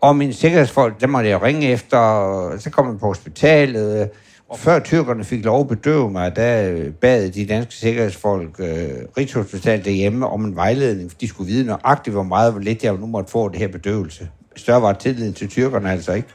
Og 0.00 0.16
min 0.16 0.32
sikkerhedsfolk, 0.32 1.00
der 1.00 1.06
måtte 1.06 1.28
jeg 1.28 1.42
ringe 1.42 1.68
efter, 1.68 1.98
og 1.98 2.60
så 2.60 2.70
kom 2.70 2.88
jeg 2.88 2.98
på 2.98 3.06
hospitalet. 3.06 4.10
Og 4.48 4.58
før 4.58 4.78
tyrkerne 4.78 5.24
fik 5.24 5.44
lov 5.44 5.60
at 5.60 5.68
bedøve 5.68 6.10
mig, 6.10 6.36
der 6.36 6.80
bad 7.00 7.30
de 7.30 7.46
danske 7.46 7.74
sikkerhedsfolk 7.74 8.60
øh, 8.60 8.88
Rigshospitalet 9.18 9.84
derhjemme 9.84 10.26
om 10.26 10.44
en 10.44 10.56
vejledning, 10.56 11.10
for 11.10 11.18
de 11.18 11.28
skulle 11.28 11.52
vide 11.52 11.66
nøjagtigt, 11.66 12.14
hvor 12.14 12.22
meget 12.22 12.52
hvor 12.52 12.60
lidt 12.60 12.84
jeg 12.84 12.94
nu 12.94 13.06
måtte 13.06 13.30
få 13.30 13.48
det 13.48 13.58
her 13.58 13.68
bedøvelse. 13.68 14.28
Større 14.56 14.82
var 14.82 14.92
tilliden 14.92 15.32
til 15.32 15.48
tyrkerne 15.48 15.92
altså 15.92 16.12
ikke. 16.12 16.28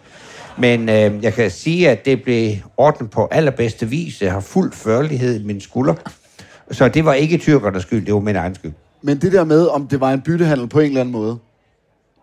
Men 0.58 0.90
øh, 0.90 1.24
jeg 1.24 1.34
kan 1.34 1.52
sige, 1.52 1.90
at 1.90 2.06
det 2.06 2.24
blev 2.24 2.56
ordnet 2.78 3.12
på 3.12 3.28
allerbedste 3.32 3.90
vis. 3.90 4.22
Jeg 4.22 4.32
har 4.32 4.40
fuld 4.40 4.74
førlighed 4.74 5.42
i 5.42 5.44
min 5.44 5.62
skulder. 5.62 5.96
Så 6.72 6.88
det 6.88 7.06
var 7.06 7.14
ikke 7.14 7.38
tyrkernes 7.38 7.84
skyld, 7.84 8.06
det 8.06 8.14
var 8.14 8.20
min 8.20 8.36
egen 8.36 8.56
skyld. 8.56 8.72
Men 9.02 9.22
det 9.22 9.32
der 9.32 9.44
med, 9.44 9.68
om 9.68 9.88
det 9.88 10.00
var 10.00 10.12
en 10.12 10.22
byttehandel 10.22 10.68
på 10.68 10.80
en 10.80 10.86
eller 10.86 11.02
anden 11.02 11.12
måde, 11.12 11.38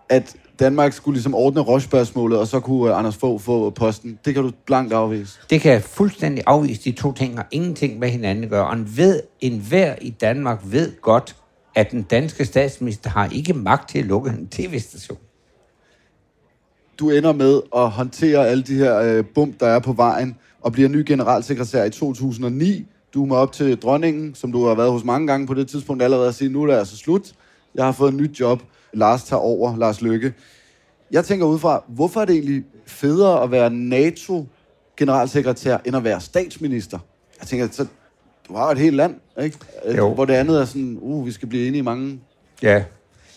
at 0.09 0.37
Danmark 0.59 0.93
skulle 0.93 1.15
ligesom 1.15 1.35
ordne 1.35 1.61
rådspørgsmålet, 1.61 2.39
og 2.39 2.47
så 2.47 2.61
kunne 2.61 2.95
Anders 2.95 3.17
Fogh 3.17 3.41
få 3.41 3.71
posten, 3.71 4.19
det 4.25 4.35
kan 4.35 4.43
du 4.43 4.53
blankt 4.67 4.93
afvise. 4.93 5.39
Det 5.51 5.61
kan 5.61 5.73
jeg 5.73 5.83
fuldstændig 5.83 6.45
afvise. 6.47 6.85
De 6.85 6.93
to 6.93 7.13
ting 7.13 7.37
har 7.37 7.47
ingenting 7.51 7.99
med 7.99 8.09
hinanden 8.09 8.45
at 8.45 8.51
gøre. 8.51 8.67
Og 8.67 8.73
en, 8.73 8.97
ved, 8.97 9.21
en 9.41 9.59
hver 9.69 9.95
i 10.01 10.11
Danmark 10.11 10.61
ved 10.65 11.01
godt, 11.01 11.37
at 11.75 11.91
den 11.91 12.03
danske 12.03 12.45
statsminister 12.45 13.11
har 13.11 13.29
ikke 13.33 13.55
magt 13.55 13.89
til 13.89 13.99
at 13.99 14.05
lukke 14.05 14.31
en 14.31 14.49
tv-station 14.49 15.19
du 16.99 17.11
ender 17.11 17.33
med 17.33 17.61
at 17.77 17.91
håndtere 17.91 18.49
alle 18.49 18.63
de 18.63 18.75
her 18.75 18.99
øh, 18.99 19.25
bump, 19.35 19.61
der 19.61 19.67
er 19.67 19.79
på 19.79 19.93
vejen, 19.93 20.37
og 20.61 20.73
bliver 20.73 20.89
ny 20.89 21.05
generalsekretær 21.07 21.85
i 21.85 21.91
2009. 21.91 22.87
Du 23.17 23.25
må 23.25 23.37
op 23.37 23.53
til 23.53 23.77
dronningen, 23.77 24.35
som 24.35 24.53
du 24.53 24.67
har 24.67 24.75
været 24.75 24.91
hos 24.91 25.05
mange 25.05 25.27
gange 25.27 25.47
på 25.47 25.55
det 25.55 25.69
tidspunkt 25.69 26.03
allerede, 26.03 26.29
og 26.29 26.35
sige, 26.35 26.53
nu 26.53 26.63
er 26.63 26.67
det 26.67 26.75
altså 26.75 26.97
slut. 26.97 27.33
Jeg 27.75 27.85
har 27.85 27.93
fået 27.93 28.09
et 28.09 28.15
nyt 28.15 28.41
job. 28.41 28.63
Lars 28.93 29.25
tager 29.25 29.41
over, 29.41 29.77
Lars 29.77 30.03
Lykke. 30.03 30.35
Jeg 31.11 31.25
tænker 31.25 31.47
ud 31.47 31.59
fra, 31.59 31.85
hvorfor 31.89 32.21
er 32.21 32.25
det 32.25 32.35
egentlig 32.35 32.65
federe 32.87 33.43
at 33.43 33.51
være 33.51 33.71
NATO-generalsekretær, 33.71 35.79
end 35.85 35.97
at 35.97 36.05
være 36.05 36.21
statsminister? 36.21 36.99
Jeg 37.41 37.49
tænker, 37.49 37.69
så 37.71 37.87
du 38.49 38.57
har 38.57 38.71
et 38.71 38.79
helt 38.79 38.97
land, 38.97 39.15
ikke? 39.43 39.59
Jo. 39.97 40.15
Hvor 40.15 40.25
det 40.25 40.35
andet 40.35 40.61
er 40.61 40.65
sådan, 40.65 40.99
uh, 41.01 41.27
vi 41.27 41.33
skal 41.33 41.49
blive 41.49 41.67
enige 41.67 41.79
i 41.79 41.83
mange... 41.83 42.21
Ja, 42.63 42.85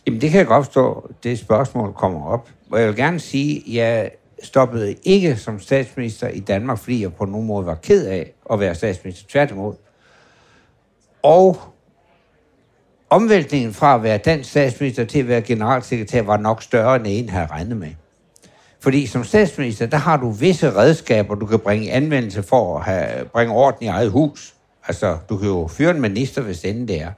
Jamen 0.06 0.22
det 0.22 0.30
kan 0.30 0.40
jeg 0.40 0.48
godt 0.48 0.66
forstå, 0.66 1.12
det 1.24 1.40
spørgsmål 1.40 1.94
kommer 1.94 2.26
op. 2.26 2.50
Og 2.72 2.80
jeg 2.80 2.88
vil 2.88 2.96
gerne 2.96 3.20
sige, 3.20 3.58
at 3.58 3.74
jeg 3.74 4.12
stoppede 4.44 4.96
ikke 5.04 5.36
som 5.36 5.60
statsminister 5.60 6.28
i 6.28 6.40
Danmark, 6.40 6.78
fordi 6.78 7.02
jeg 7.02 7.14
på 7.14 7.26
nogen 7.26 7.48
måde 7.48 7.66
var 7.66 7.76
ked 7.76 8.06
af 8.06 8.32
at 8.52 8.60
være 8.60 8.76
statsminister. 8.76 9.26
Tværtimod. 9.30 9.74
Og 11.24 11.58
omvæltningen 13.10 13.74
fra 13.74 13.96
at 13.96 14.04
være 14.04 14.18
dansk 14.18 14.50
statsminister 14.50 15.06
til 15.06 15.20
at 15.20 15.28
være 15.28 15.42
generalsekretær 15.42 16.22
var 16.22 16.38
nok 16.38 16.64
større, 16.64 16.96
end 16.96 17.06
en 17.08 17.30
havde 17.30 17.48
regnet 17.48 17.78
med. 17.78 17.92
Fordi 18.80 19.08
som 19.08 19.24
statsminister, 19.24 19.86
der 19.86 19.98
har 19.98 20.18
du 20.18 20.30
visse 20.30 20.76
redskaber, 20.76 21.36
du 21.36 21.46
kan 21.46 21.60
bringe 21.60 21.86
i 21.86 21.90
anvendelse 21.90 22.44
for 22.44 22.78
at 22.78 22.84
have, 22.86 23.26
bringe 23.26 23.54
orden 23.54 23.84
i 23.84 23.88
eget 23.88 24.12
hus. 24.12 24.54
Altså, 24.88 25.18
du 25.30 25.38
kan 25.38 25.48
jo 25.48 25.68
fyre 25.68 25.92
en 25.92 26.02
minister, 26.02 26.42
hvis 26.42 26.60
det 26.60 27.02
er. 27.02 27.12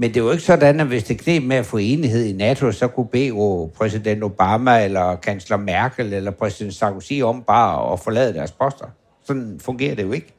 Men 0.00 0.14
det 0.14 0.24
var 0.24 0.32
ikke 0.32 0.44
sådan, 0.44 0.80
at 0.80 0.86
hvis 0.86 1.04
det 1.04 1.18
knep 1.18 1.42
med 1.42 1.56
at 1.56 1.66
få 1.66 1.76
enighed 1.76 2.24
i 2.24 2.32
NATO, 2.32 2.72
så 2.72 2.88
kunne 2.88 3.08
bede 3.08 3.70
præsident 3.76 4.24
Obama 4.24 4.84
eller 4.84 5.16
kansler 5.16 5.56
Merkel 5.56 6.12
eller 6.12 6.30
præsident 6.30 6.74
Sarkozy 6.74 7.20
om 7.22 7.42
bare 7.42 7.92
at 7.92 8.00
forlade 8.00 8.34
deres 8.34 8.52
poster. 8.52 8.86
Sådan 9.24 9.60
fungerer 9.62 9.94
det 9.94 10.02
jo 10.02 10.12
ikke. 10.12 10.34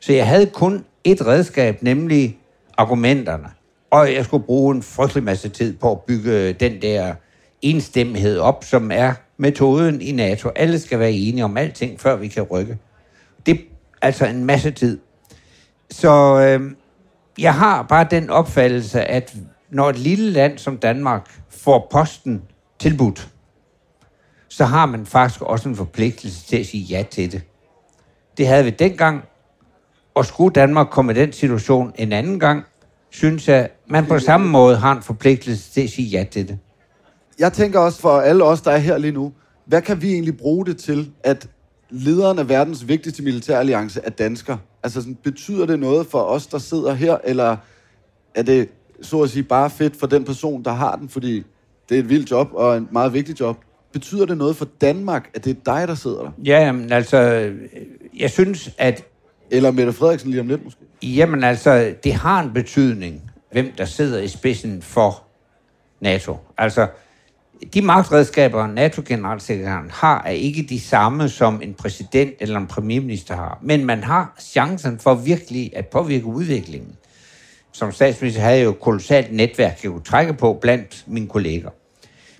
Så 0.00 0.12
jeg 0.12 0.28
havde 0.28 0.46
kun 0.46 0.84
et 1.04 1.26
redskab, 1.26 1.82
nemlig 1.82 2.38
argumenterne. 2.76 3.48
Og 3.90 4.14
jeg 4.14 4.24
skulle 4.24 4.44
bruge 4.44 4.74
en 4.74 4.82
frygtelig 4.82 5.24
masse 5.24 5.48
tid 5.48 5.76
på 5.76 5.92
at 5.92 6.00
bygge 6.00 6.52
den 6.52 6.82
der 6.82 7.14
enstemmighed 7.62 8.38
op, 8.38 8.64
som 8.64 8.90
er 8.94 9.12
metoden 9.36 10.00
i 10.00 10.12
NATO. 10.12 10.48
Alle 10.56 10.78
skal 10.78 10.98
være 10.98 11.12
enige 11.12 11.44
om 11.44 11.56
alting, 11.56 12.00
før 12.00 12.16
vi 12.16 12.28
kan 12.28 12.42
rykke. 12.42 12.78
Det 13.46 13.54
er 13.54 13.58
altså 14.02 14.26
en 14.26 14.44
masse 14.44 14.70
tid. 14.70 14.98
Så 15.90 16.40
øh, 16.40 16.70
jeg 17.38 17.54
har 17.54 17.82
bare 17.82 18.06
den 18.10 18.30
opfattelse, 18.30 19.04
at 19.04 19.36
når 19.70 19.90
et 19.90 19.98
lille 19.98 20.30
land 20.30 20.58
som 20.58 20.78
Danmark 20.78 21.40
får 21.50 21.88
posten 21.92 22.42
tilbudt, 22.78 23.28
så 24.48 24.64
har 24.64 24.86
man 24.86 25.06
faktisk 25.06 25.42
også 25.42 25.68
en 25.68 25.76
forpligtelse 25.76 26.46
til 26.46 26.56
at 26.56 26.66
sige 26.66 26.82
ja 26.82 27.04
til 27.10 27.32
det. 27.32 27.42
Det 28.36 28.46
havde 28.46 28.64
vi 28.64 28.70
dengang, 28.70 29.24
og 30.14 30.26
skulle 30.26 30.52
Danmark 30.52 30.86
komme 30.90 31.12
i 31.12 31.14
den 31.14 31.32
situation 31.32 31.92
en 31.98 32.12
anden 32.12 32.40
gang, 32.40 32.64
synes 33.10 33.48
jeg, 33.48 33.68
man 33.86 34.06
på 34.06 34.18
samme 34.18 34.48
måde 34.48 34.76
har 34.76 34.96
en 34.96 35.02
forpligtelse 35.02 35.72
til 35.72 35.80
at 35.80 35.90
sige 35.90 36.08
ja 36.08 36.24
til 36.30 36.48
det. 36.48 36.58
Jeg 37.38 37.52
tænker 37.52 37.80
også 37.80 38.00
for 38.00 38.20
alle 38.20 38.44
os, 38.44 38.60
der 38.60 38.70
er 38.70 38.78
her 38.78 38.98
lige 38.98 39.12
nu, 39.12 39.32
hvad 39.66 39.82
kan 39.82 40.02
vi 40.02 40.12
egentlig 40.12 40.36
bruge 40.36 40.66
det 40.66 40.76
til, 40.76 41.10
at 41.24 41.48
lederen 41.94 42.38
af 42.38 42.48
verdens 42.48 42.88
vigtigste 42.88 43.22
militæralliance 43.22 44.00
er 44.04 44.10
dansker? 44.10 44.56
Altså, 44.82 45.00
sådan, 45.00 45.14
betyder 45.14 45.66
det 45.66 45.78
noget 45.78 46.06
for 46.06 46.18
os, 46.18 46.46
der 46.46 46.58
sidder 46.58 46.94
her, 46.94 47.18
eller 47.24 47.56
er 48.34 48.42
det 48.42 48.68
så 49.02 49.22
at 49.22 49.30
sige 49.30 49.42
bare 49.42 49.70
fedt 49.70 49.96
for 49.96 50.06
den 50.06 50.24
person, 50.24 50.62
der 50.64 50.72
har 50.72 50.96
den, 50.96 51.08
fordi 51.08 51.44
det 51.88 51.94
er 51.94 51.98
et 51.98 52.08
vildt 52.08 52.30
job 52.30 52.48
og 52.52 52.76
en 52.76 52.88
meget 52.90 53.12
vigtig 53.12 53.40
job? 53.40 53.56
Betyder 53.92 54.26
det 54.26 54.38
noget 54.38 54.56
for 54.56 54.68
Danmark, 54.80 55.30
at 55.34 55.44
det 55.44 55.50
er 55.50 55.60
dig, 55.74 55.88
der 55.88 55.94
sidder 55.94 56.22
der? 56.22 56.30
Ja, 56.44 56.72
men 56.72 56.92
altså, 56.92 57.50
jeg 58.18 58.30
synes, 58.30 58.70
at... 58.78 59.04
Eller 59.50 59.70
Mette 59.70 59.92
Frederiksen 59.92 60.30
lige 60.30 60.40
om 60.40 60.48
lidt 60.48 60.64
måske? 60.64 60.80
Jamen 61.02 61.44
altså, 61.44 61.94
det 62.04 62.14
har 62.14 62.42
en 62.42 62.52
betydning, 62.52 63.22
hvem 63.52 63.72
der 63.78 63.84
sidder 63.84 64.20
i 64.20 64.28
spidsen 64.28 64.82
for 64.82 65.22
NATO. 66.00 66.36
Altså, 66.58 66.86
de 67.74 67.82
magtredskaber, 67.82 68.66
NATO-generalsekretæren 68.66 69.90
har, 69.90 70.22
er 70.26 70.30
ikke 70.30 70.62
de 70.62 70.80
samme, 70.80 71.28
som 71.28 71.62
en 71.62 71.74
præsident 71.74 72.34
eller 72.40 72.58
en 72.58 72.66
premierminister 72.66 73.36
har. 73.36 73.58
Men 73.62 73.84
man 73.84 74.02
har 74.02 74.36
chancen 74.40 74.98
for 74.98 75.14
virkelig 75.14 75.72
at 75.76 75.86
påvirke 75.86 76.26
udviklingen. 76.26 76.96
Som 77.72 77.92
statsminister 77.92 78.40
havde 78.42 78.56
jeg 78.56 78.64
jo 78.64 78.70
et 78.70 78.80
kolossalt 78.80 79.32
netværk, 79.32 79.84
jeg 79.84 79.90
kunne 79.90 80.02
trække 80.02 80.32
på 80.32 80.58
blandt 80.60 81.04
mine 81.06 81.28
kolleger. 81.28 81.70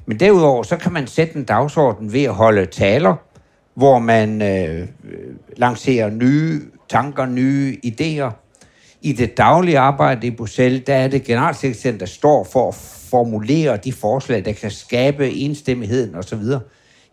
Men 0.07 0.21
derudover, 0.21 0.63
så 0.63 0.77
kan 0.77 0.93
man 0.93 1.07
sætte 1.07 1.37
en 1.37 1.45
dagsorden 1.45 2.13
ved 2.13 2.23
at 2.23 2.35
holde 2.35 2.67
taler, 2.67 3.15
hvor 3.75 3.99
man 3.99 4.43
øh, 4.43 4.81
øh 4.81 4.89
lancerer 5.57 6.11
nye 6.11 6.61
tanker, 6.89 7.27
nye 7.27 7.79
idéer. 7.87 8.44
I 9.05 9.13
det 9.13 9.37
daglige 9.37 9.79
arbejde 9.79 10.27
i 10.27 10.31
Bruxelles, 10.31 10.83
der 10.87 10.95
er 10.95 11.09
det 11.09 11.25
generalsekretæren, 11.25 12.01
der 12.01 12.07
står 12.07 12.45
for 12.45 12.69
at 12.69 12.75
formulere 13.11 13.77
de 13.77 13.93
forslag, 13.93 14.45
der 14.45 14.53
kan 14.53 14.71
skabe 14.71 15.31
enstemmigheden 15.31 16.15
osv. 16.15 16.39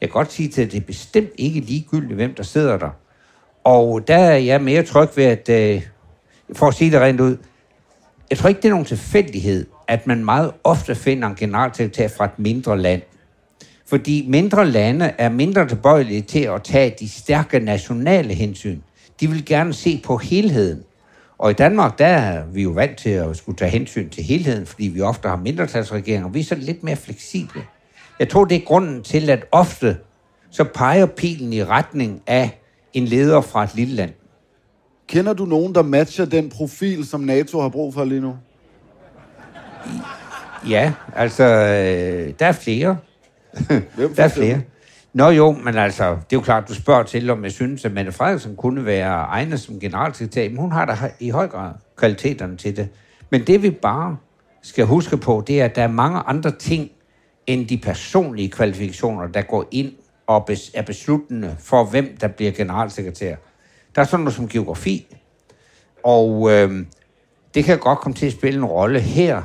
Jeg 0.01 0.10
kan 0.10 0.10
godt 0.10 0.32
sige 0.32 0.49
til, 0.49 0.62
at 0.62 0.71
det 0.71 0.77
er 0.77 0.86
bestemt 0.86 1.30
ikke 1.38 1.60
ligegyldigt, 1.60 2.15
hvem 2.15 2.34
der 2.34 2.43
sidder 2.43 2.77
der. 2.77 2.89
Og 3.63 4.08
der 4.08 4.17
er 4.17 4.38
jeg 4.38 4.62
mere 4.62 4.84
tryg 4.84 5.10
ved, 5.15 5.23
at, 5.23 5.49
øh, 5.49 5.82
for 6.54 6.67
at 6.67 6.73
sige 6.73 6.91
det 6.91 7.01
rent 7.01 7.19
ud, 7.19 7.38
jeg 8.30 8.38
tror 8.38 8.49
ikke, 8.49 8.62
det 8.62 8.65
er 8.65 8.69
nogen 8.69 8.86
tilfældighed, 8.86 9.65
at 9.88 10.08
man 10.08 10.25
meget 10.25 10.51
ofte 10.63 10.95
finder 10.95 11.27
en 11.27 11.36
generalsekretær 11.36 12.08
fra 12.08 12.25
et 12.25 12.39
mindre 12.39 12.77
land. 12.77 13.01
Fordi 13.88 14.25
mindre 14.30 14.65
lande 14.65 15.06
er 15.17 15.30
mindre 15.30 15.67
tilbøjelige 15.67 16.21
til 16.21 16.43
at 16.43 16.63
tage 16.63 16.95
de 16.99 17.10
stærke 17.10 17.60
nationale 17.60 18.34
hensyn. 18.34 18.80
De 19.19 19.30
vil 19.30 19.45
gerne 19.45 19.73
se 19.73 20.01
på 20.06 20.17
helheden. 20.17 20.84
Og 21.41 21.51
i 21.51 21.54
Danmark, 21.54 21.99
der 21.99 22.06
er 22.06 22.45
vi 22.45 22.63
jo 22.63 22.69
vant 22.69 22.97
til 22.97 23.10
at 23.10 23.38
skulle 23.38 23.58
tage 23.58 23.71
hensyn 23.71 24.10
til 24.10 24.23
helheden, 24.23 24.65
fordi 24.65 24.88
vi 24.88 25.01
ofte 25.01 25.30
har 25.30 25.36
mindretalsregeringer. 25.36 26.30
Vi 26.30 26.39
er 26.39 26.43
så 26.43 26.56
lidt 26.56 26.84
mere 26.84 26.95
fleksible. 26.95 27.62
Jeg 28.19 28.30
tror, 28.30 28.45
det 28.45 28.56
er 28.58 28.65
grunden 28.65 29.04
til, 29.04 29.30
at 29.30 29.45
ofte 29.51 29.97
så 30.51 30.63
peger 30.63 31.06
pilen 31.06 31.54
i 31.54 31.63
retning 31.63 32.21
af 32.27 32.60
en 32.93 33.06
leder 33.06 33.41
fra 33.41 33.63
et 33.63 33.75
lille 33.75 33.95
land. 33.95 34.12
Kender 35.08 35.34
du 35.34 35.45
nogen, 35.45 35.75
der 35.75 35.82
matcher 35.82 36.25
den 36.25 36.49
profil, 36.49 37.06
som 37.06 37.21
NATO 37.21 37.62
har 37.62 37.69
brug 37.69 37.93
for 37.93 38.06
lige 38.06 38.21
nu? 38.21 38.36
Ja, 40.69 40.93
altså, 41.15 41.43
øh, 41.43 42.34
der 42.39 42.45
er 42.45 42.51
flere. 42.51 42.97
der 44.17 44.23
er 44.23 44.27
flere. 44.27 44.62
Nå 45.13 45.30
jo, 45.30 45.52
men 45.52 45.76
altså, 45.76 46.10
det 46.10 46.15
er 46.15 46.24
jo 46.34 46.41
klart, 46.41 46.69
du 46.69 46.74
spørger 46.74 47.04
til, 47.04 47.30
om 47.30 47.43
jeg 47.43 47.52
synes, 47.52 47.86
at 47.86 47.91
Mette 47.91 48.12
Frederiksen 48.12 48.56
kunne 48.56 48.86
være 48.86 49.13
egnet 49.13 49.60
som 49.60 49.80
generalsekretær. 49.80 50.50
Men 50.50 50.58
hun 50.58 50.71
har 50.71 50.86
da 50.86 50.95
i 51.19 51.30
høj 51.30 51.47
grad 51.47 51.71
kvaliteterne 51.95 52.58
til 52.58 52.78
det. 52.78 52.89
Men 53.30 53.47
det 53.47 53.63
vi 53.63 53.69
bare 53.69 54.17
skal 54.62 54.86
huske 54.86 55.17
på, 55.17 55.43
det 55.47 55.62
er, 55.62 55.65
at 55.65 55.76
der 55.76 55.84
er 55.84 55.88
mange 55.88 56.19
andre 56.19 56.52
ting 56.52 56.91
end 57.47 57.67
de 57.67 57.78
personlige 57.78 58.50
kvalifikationer, 58.50 59.28
der 59.28 59.41
går 59.41 59.67
ind 59.71 59.91
og 60.28 60.50
er 60.74 60.82
besluttende 60.82 61.56
for, 61.60 61.84
hvem 61.84 62.17
der 62.21 62.28
bliver 62.28 62.52
generalsekretær. 62.52 63.36
Der 63.95 64.02
er 64.02 64.06
sådan 64.06 64.24
noget 64.24 64.36
som 64.36 64.47
geografi, 64.47 65.15
og 66.04 66.52
øh, 66.52 66.86
det 67.54 67.63
kan 67.63 67.80
godt 67.80 68.00
komme 68.00 68.15
til 68.15 68.26
at 68.26 68.32
spille 68.32 68.58
en 68.58 68.65
rolle 68.65 69.00
her. 69.00 69.41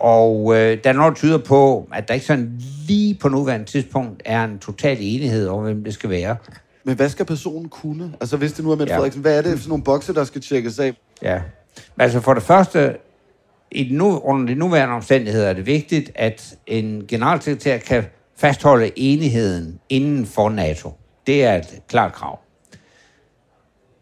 Og 0.00 0.56
øh, 0.56 0.78
der 0.84 0.90
er 0.90 0.92
noget, 0.92 1.10
der 1.10 1.14
tyder 1.14 1.38
på, 1.38 1.88
at 1.92 2.08
der 2.08 2.14
ikke 2.14 2.26
sådan 2.26 2.60
lige 2.88 3.14
på 3.14 3.28
nuværende 3.28 3.66
tidspunkt 3.66 4.22
er 4.24 4.44
en 4.44 4.58
total 4.58 4.96
enighed 5.00 5.48
om, 5.48 5.62
hvem 5.62 5.84
det 5.84 5.94
skal 5.94 6.10
være. 6.10 6.36
Men 6.84 6.96
hvad 6.96 7.08
skal 7.08 7.26
personen 7.26 7.68
kunne? 7.68 8.12
Altså 8.20 8.36
hvis 8.36 8.52
det 8.52 8.64
nu 8.64 8.70
er 8.70 8.76
Mette 8.76 8.92
ja. 8.92 8.98
Frederiksen, 8.98 9.22
hvad 9.22 9.38
er 9.38 9.42
det 9.42 9.58
for 9.58 9.68
nogle 9.68 9.84
bokse, 9.84 10.14
der 10.14 10.24
skal 10.24 10.40
tjekkes 10.40 10.78
af? 10.78 10.94
Ja, 11.22 11.40
altså 11.98 12.20
for 12.20 12.34
det 12.34 12.42
første, 12.42 12.96
i 13.70 13.84
den 13.84 13.96
nu, 13.96 14.18
under 14.18 14.46
de 14.46 14.54
nuværende 14.54 14.94
omstændigheder 14.94 15.48
er 15.48 15.52
det 15.52 15.66
vigtigt, 15.66 16.10
at 16.14 16.56
en 16.66 17.04
generalsekretær 17.08 17.78
kan 17.78 18.04
fastholde 18.36 18.90
enigheden 18.96 19.80
inden 19.88 20.26
for 20.26 20.48
NATO. 20.48 20.92
Det 21.26 21.44
er 21.44 21.54
et 21.54 21.80
klart 21.88 22.12
krav. 22.12 22.38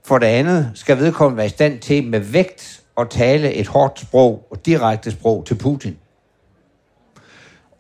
For 0.04 0.18
det 0.18 0.26
andet 0.26 0.70
skal 0.74 0.98
vedkommende 0.98 1.36
være 1.36 1.46
i 1.46 1.50
stand 1.50 1.78
til 1.78 2.04
med 2.04 2.20
vægt 2.20 2.82
at 2.98 3.10
tale 3.10 3.54
et 3.54 3.66
hårdt 3.66 4.00
sprog 4.00 4.46
og 4.50 4.66
direkte 4.66 5.10
sprog 5.10 5.46
til 5.46 5.54
Putin. 5.54 5.98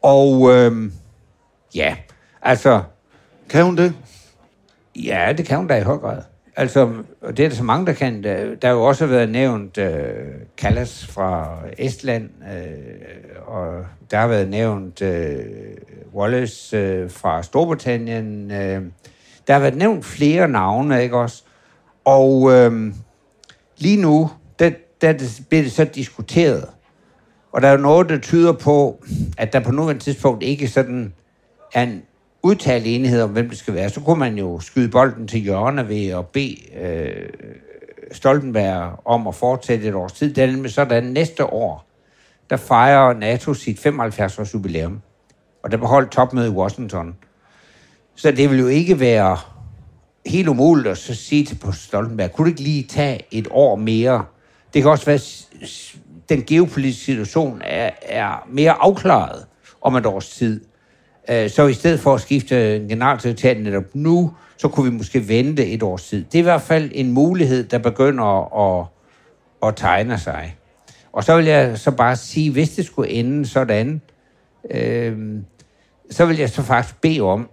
Og 0.02 0.52
øhm, 0.52 0.92
ja, 1.74 1.96
altså... 2.42 2.82
Kan 3.48 3.64
hun 3.64 3.76
det? 3.76 3.94
Ja, 4.96 5.32
det 5.36 5.46
kan 5.46 5.56
hun 5.56 5.66
da 5.66 5.76
i 5.76 5.82
høj 5.82 5.96
grad. 5.96 6.22
Altså, 6.56 6.92
det 7.26 7.40
er 7.40 7.48
der 7.48 7.56
så 7.56 7.64
mange, 7.64 7.86
der 7.86 7.92
kan. 7.92 8.24
Der, 8.24 8.54
der 8.54 8.68
har 8.68 8.74
jo 8.74 8.82
også 8.82 9.06
været 9.06 9.30
nævnt 9.30 9.78
øh, 9.78 10.14
Kallas 10.56 11.06
fra 11.06 11.58
Estland, 11.78 12.30
øh, 12.52 13.46
og 13.46 13.84
der 14.10 14.18
har 14.18 14.26
været 14.26 14.48
nævnt 14.48 15.02
øh, 15.02 15.38
Wallace 16.14 16.76
øh, 16.76 17.10
fra 17.10 17.42
Storbritannien. 17.42 18.50
Øh, 18.50 18.82
der 19.46 19.52
har 19.52 19.60
været 19.60 19.76
nævnt 19.76 20.04
flere 20.04 20.48
navne, 20.48 21.02
ikke 21.02 21.16
også? 21.16 21.42
Og 22.04 22.52
øh, 22.52 22.92
lige 23.78 24.02
nu, 24.02 24.30
der, 25.00 25.12
der 25.12 25.40
bliver 25.48 25.62
det 25.62 25.72
så 25.72 25.84
diskuteret. 25.84 26.68
Og 27.52 27.62
der 27.62 27.68
er 27.68 27.72
jo 27.72 27.78
noget, 27.78 28.08
der 28.08 28.18
tyder 28.18 28.52
på, 28.52 29.04
at 29.38 29.52
der 29.52 29.60
på 29.60 29.72
nuværende 29.72 30.02
tidspunkt 30.02 30.42
ikke 30.42 30.68
sådan 30.68 31.12
er 31.74 31.82
en 31.82 32.02
udtalt 32.42 32.86
enighed 32.86 33.22
om, 33.22 33.30
hvem 33.30 33.48
det 33.48 33.58
skal 33.58 33.74
være. 33.74 33.90
Så 33.90 34.00
kunne 34.00 34.18
man 34.18 34.38
jo 34.38 34.60
skyde 34.60 34.88
bolden 34.88 35.28
til 35.28 35.40
hjørne 35.40 35.88
ved 35.88 36.06
at 36.06 36.26
bede 36.26 36.56
øh, 36.80 37.28
Stoltenberg 38.12 39.00
om 39.04 39.26
at 39.26 39.34
fortsætte 39.34 39.88
et 39.88 39.94
års 39.94 40.12
tid. 40.12 40.34
Det 40.34 40.44
er 40.44 40.50
nemlig 40.52 40.72
sådan, 40.72 41.04
næste 41.04 41.44
år, 41.44 41.86
der 42.50 42.56
fejrer 42.56 43.14
NATO 43.14 43.54
sit 43.54 43.86
75-års 43.86 44.54
jubilæum. 44.54 45.02
Og 45.62 45.70
der 45.70 45.76
beholdt 45.76 46.10
topmøde 46.10 46.46
i 46.46 46.50
Washington. 46.50 47.16
Så 48.14 48.30
det 48.30 48.50
vil 48.50 48.58
jo 48.58 48.66
ikke 48.66 49.00
være 49.00 49.38
helt 50.26 50.48
umuligt 50.48 50.88
at 50.88 50.98
så 50.98 51.14
sige 51.14 51.44
til 51.44 51.54
på 51.54 51.72
Stoltenberg, 51.72 52.32
kunne 52.32 52.44
du 52.44 52.48
ikke 52.48 52.62
lige 52.62 52.82
tage 52.82 53.26
et 53.30 53.48
år 53.50 53.76
mere? 53.76 54.24
Det 54.76 54.82
kan 54.82 54.90
også 54.90 55.06
være, 55.06 55.14
at 55.14 55.96
den 56.28 56.42
geopolitiske 56.42 57.04
situation 57.04 57.62
er, 57.64 57.90
er 58.02 58.46
mere 58.50 58.72
afklaret 58.72 59.46
om 59.82 59.96
et 59.96 60.06
års 60.06 60.28
tid. 60.28 60.64
Øh, 61.30 61.50
så 61.50 61.66
i 61.66 61.72
stedet 61.72 62.00
for 62.00 62.14
at 62.14 62.20
skifte 62.20 62.56
generalsekretæren 62.88 63.62
netop 63.62 63.84
nu, 63.94 64.32
så 64.56 64.68
kunne 64.68 64.90
vi 64.90 64.96
måske 64.96 65.28
vente 65.28 65.66
et 65.66 65.82
års 65.82 66.08
tid. 66.08 66.24
Det 66.24 66.34
er 66.34 66.38
i 66.38 66.42
hvert 66.42 66.62
fald 66.62 66.90
en 66.94 67.12
mulighed, 67.12 67.64
der 67.64 67.78
begynder 67.78 68.24
at, 68.58 68.86
at 69.62 69.76
tegne 69.76 70.18
sig. 70.18 70.56
Og 71.12 71.24
så 71.24 71.36
vil 71.36 71.44
jeg 71.44 71.78
så 71.78 71.90
bare 71.90 72.16
sige, 72.16 72.52
hvis 72.52 72.70
det 72.70 72.86
skulle 72.86 73.10
ende 73.10 73.46
sådan, 73.46 74.00
øh, 74.70 75.38
så 76.10 76.26
vil 76.26 76.36
jeg 76.36 76.50
så 76.50 76.62
faktisk 76.62 77.00
bede 77.00 77.20
om, 77.20 77.48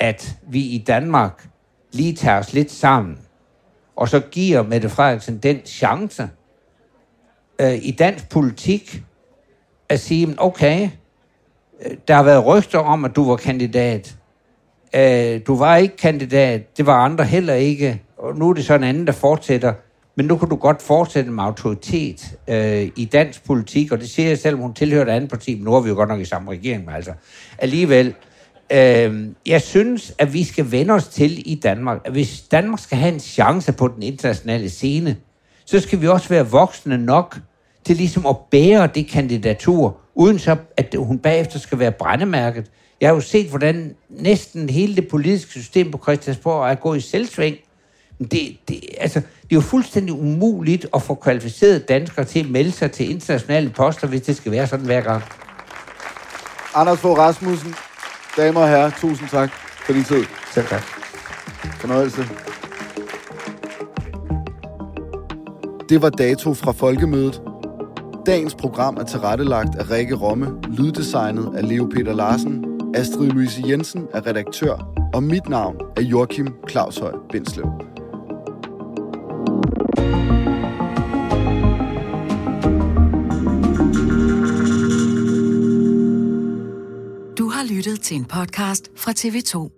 at 0.00 0.36
vi 0.48 0.60
i 0.60 0.84
Danmark 0.86 1.48
lige 1.92 2.14
tager 2.14 2.38
os 2.38 2.52
lidt 2.52 2.70
sammen, 2.70 3.18
og 3.96 4.08
så 4.08 4.20
giver 4.20 4.62
Mette 4.62 4.88
Frederiksen 4.88 5.38
den 5.38 5.60
chance 5.66 6.28
øh, 7.60 7.74
i 7.82 7.90
dansk 7.90 8.28
politik 8.28 9.02
at 9.88 10.00
sige, 10.00 10.34
okay, 10.38 10.90
øh, 11.82 11.96
der 12.08 12.14
har 12.14 12.22
været 12.22 12.46
rygter 12.46 12.78
om, 12.78 13.04
at 13.04 13.16
du 13.16 13.28
var 13.28 13.36
kandidat. 13.36 14.16
Øh, 14.94 15.40
du 15.46 15.56
var 15.56 15.76
ikke 15.76 15.96
kandidat, 15.96 16.76
det 16.76 16.86
var 16.86 17.04
andre 17.04 17.24
heller 17.24 17.54
ikke, 17.54 18.02
og 18.18 18.36
nu 18.36 18.50
er 18.50 18.54
det 18.54 18.64
så 18.64 18.74
en 18.74 18.84
anden, 18.84 19.06
der 19.06 19.12
fortsætter. 19.12 19.72
Men 20.16 20.26
nu 20.26 20.36
kan 20.36 20.48
du 20.48 20.56
godt 20.56 20.82
fortsætte 20.82 21.30
med 21.30 21.44
autoritet 21.44 22.38
øh, 22.48 22.88
i 22.96 23.04
dansk 23.12 23.44
politik, 23.46 23.92
og 23.92 23.98
det 23.98 24.10
siger 24.10 24.28
jeg, 24.28 24.38
selv, 24.38 24.56
hun 24.56 24.74
tilhører 24.74 25.02
et 25.02 25.08
andet 25.08 25.30
parti, 25.30 25.54
men 25.54 25.64
nu 25.64 25.74
er 25.74 25.80
vi 25.80 25.88
jo 25.88 25.94
godt 25.94 26.08
nok 26.08 26.20
i 26.20 26.24
samme 26.24 26.50
regering, 26.50 26.84
men 26.84 26.94
altså 26.94 27.12
alligevel, 27.58 28.14
Øh, 28.72 29.26
jeg 29.46 29.62
synes, 29.62 30.14
at 30.18 30.32
vi 30.32 30.44
skal 30.44 30.70
vende 30.70 30.94
os 30.94 31.08
til 31.08 31.52
i 31.52 31.54
Danmark, 31.54 32.00
at 32.04 32.12
hvis 32.12 32.40
Danmark 32.40 32.78
skal 32.78 32.98
have 32.98 33.14
en 33.14 33.20
chance 33.20 33.72
på 33.72 33.88
den 33.88 34.02
internationale 34.02 34.70
scene, 34.70 35.16
så 35.64 35.80
skal 35.80 36.00
vi 36.00 36.08
også 36.08 36.28
være 36.28 36.46
voksne 36.46 36.98
nok 36.98 37.38
til 37.88 37.96
ligesom 37.96 38.26
at 38.26 38.36
bære 38.50 38.88
det 38.94 39.08
kandidatur, 39.08 39.96
uden 40.14 40.38
så, 40.38 40.56
at 40.76 40.94
hun 40.98 41.18
bagefter 41.18 41.58
skal 41.58 41.78
være 41.78 41.92
brændemærket. 41.92 42.70
Jeg 43.00 43.08
har 43.08 43.14
jo 43.14 43.20
set, 43.20 43.48
hvordan 43.48 43.94
næsten 44.08 44.70
hele 44.70 44.96
det 44.96 45.08
politiske 45.08 45.50
system 45.50 45.90
på 45.90 45.98
Christiansborg 46.02 46.70
er 46.70 46.74
gået 46.74 46.98
i 46.98 47.00
selvsving. 47.00 47.56
Det, 48.18 48.56
det, 48.68 48.80
altså, 48.98 49.20
det 49.20 49.50
er 49.50 49.54
jo 49.54 49.60
fuldstændig 49.60 50.12
umuligt 50.12 50.86
at 50.94 51.02
få 51.02 51.14
kvalificerede 51.14 51.78
danskere 51.78 52.24
til 52.24 52.40
at 52.40 52.50
melde 52.50 52.72
sig 52.72 52.92
til 52.92 53.10
internationale 53.10 53.70
poster, 53.70 54.08
hvis 54.08 54.22
det 54.22 54.36
skal 54.36 54.52
være 54.52 54.66
sådan 54.66 54.86
hver 54.86 55.00
gang. 55.00 55.22
Anders 56.74 56.98
Fogh 56.98 57.18
Rasmussen, 57.18 57.74
Damer 58.36 58.60
og 58.60 58.68
herrer, 58.68 58.90
tusind 58.90 59.28
tak 59.28 59.50
for 59.86 59.92
din 59.92 60.04
tid. 60.04 60.24
Selv 60.54 60.66
tak. 60.66 60.82
Fornøjelse. 61.80 62.22
Det 65.88 66.02
var 66.02 66.10
dato 66.10 66.54
fra 66.54 66.72
Folkemødet. 66.72 67.47
Dagens 68.28 68.54
program 68.54 68.96
er 68.96 69.04
tilrettelagt 69.04 69.76
af 69.76 69.90
Rikke 69.90 70.14
Romme, 70.14 70.62
lyddesignet 70.70 71.56
af 71.56 71.68
Leo 71.68 71.86
Peter 71.86 72.14
Larsen, 72.14 72.64
Astrid 72.94 73.28
Louise 73.28 73.62
Jensen 73.68 74.06
er 74.12 74.26
redaktør, 74.26 74.94
og 75.14 75.22
mit 75.22 75.48
navn 75.48 75.76
er 75.96 76.02
Joachim 76.02 76.48
Claushøj 76.70 77.12
Bindslev. 77.32 77.88
lyttet 87.78 88.00
til 88.00 88.16
en 88.16 88.24
podcast 88.24 88.90
fra 88.96 89.12
TV2. 89.12 89.77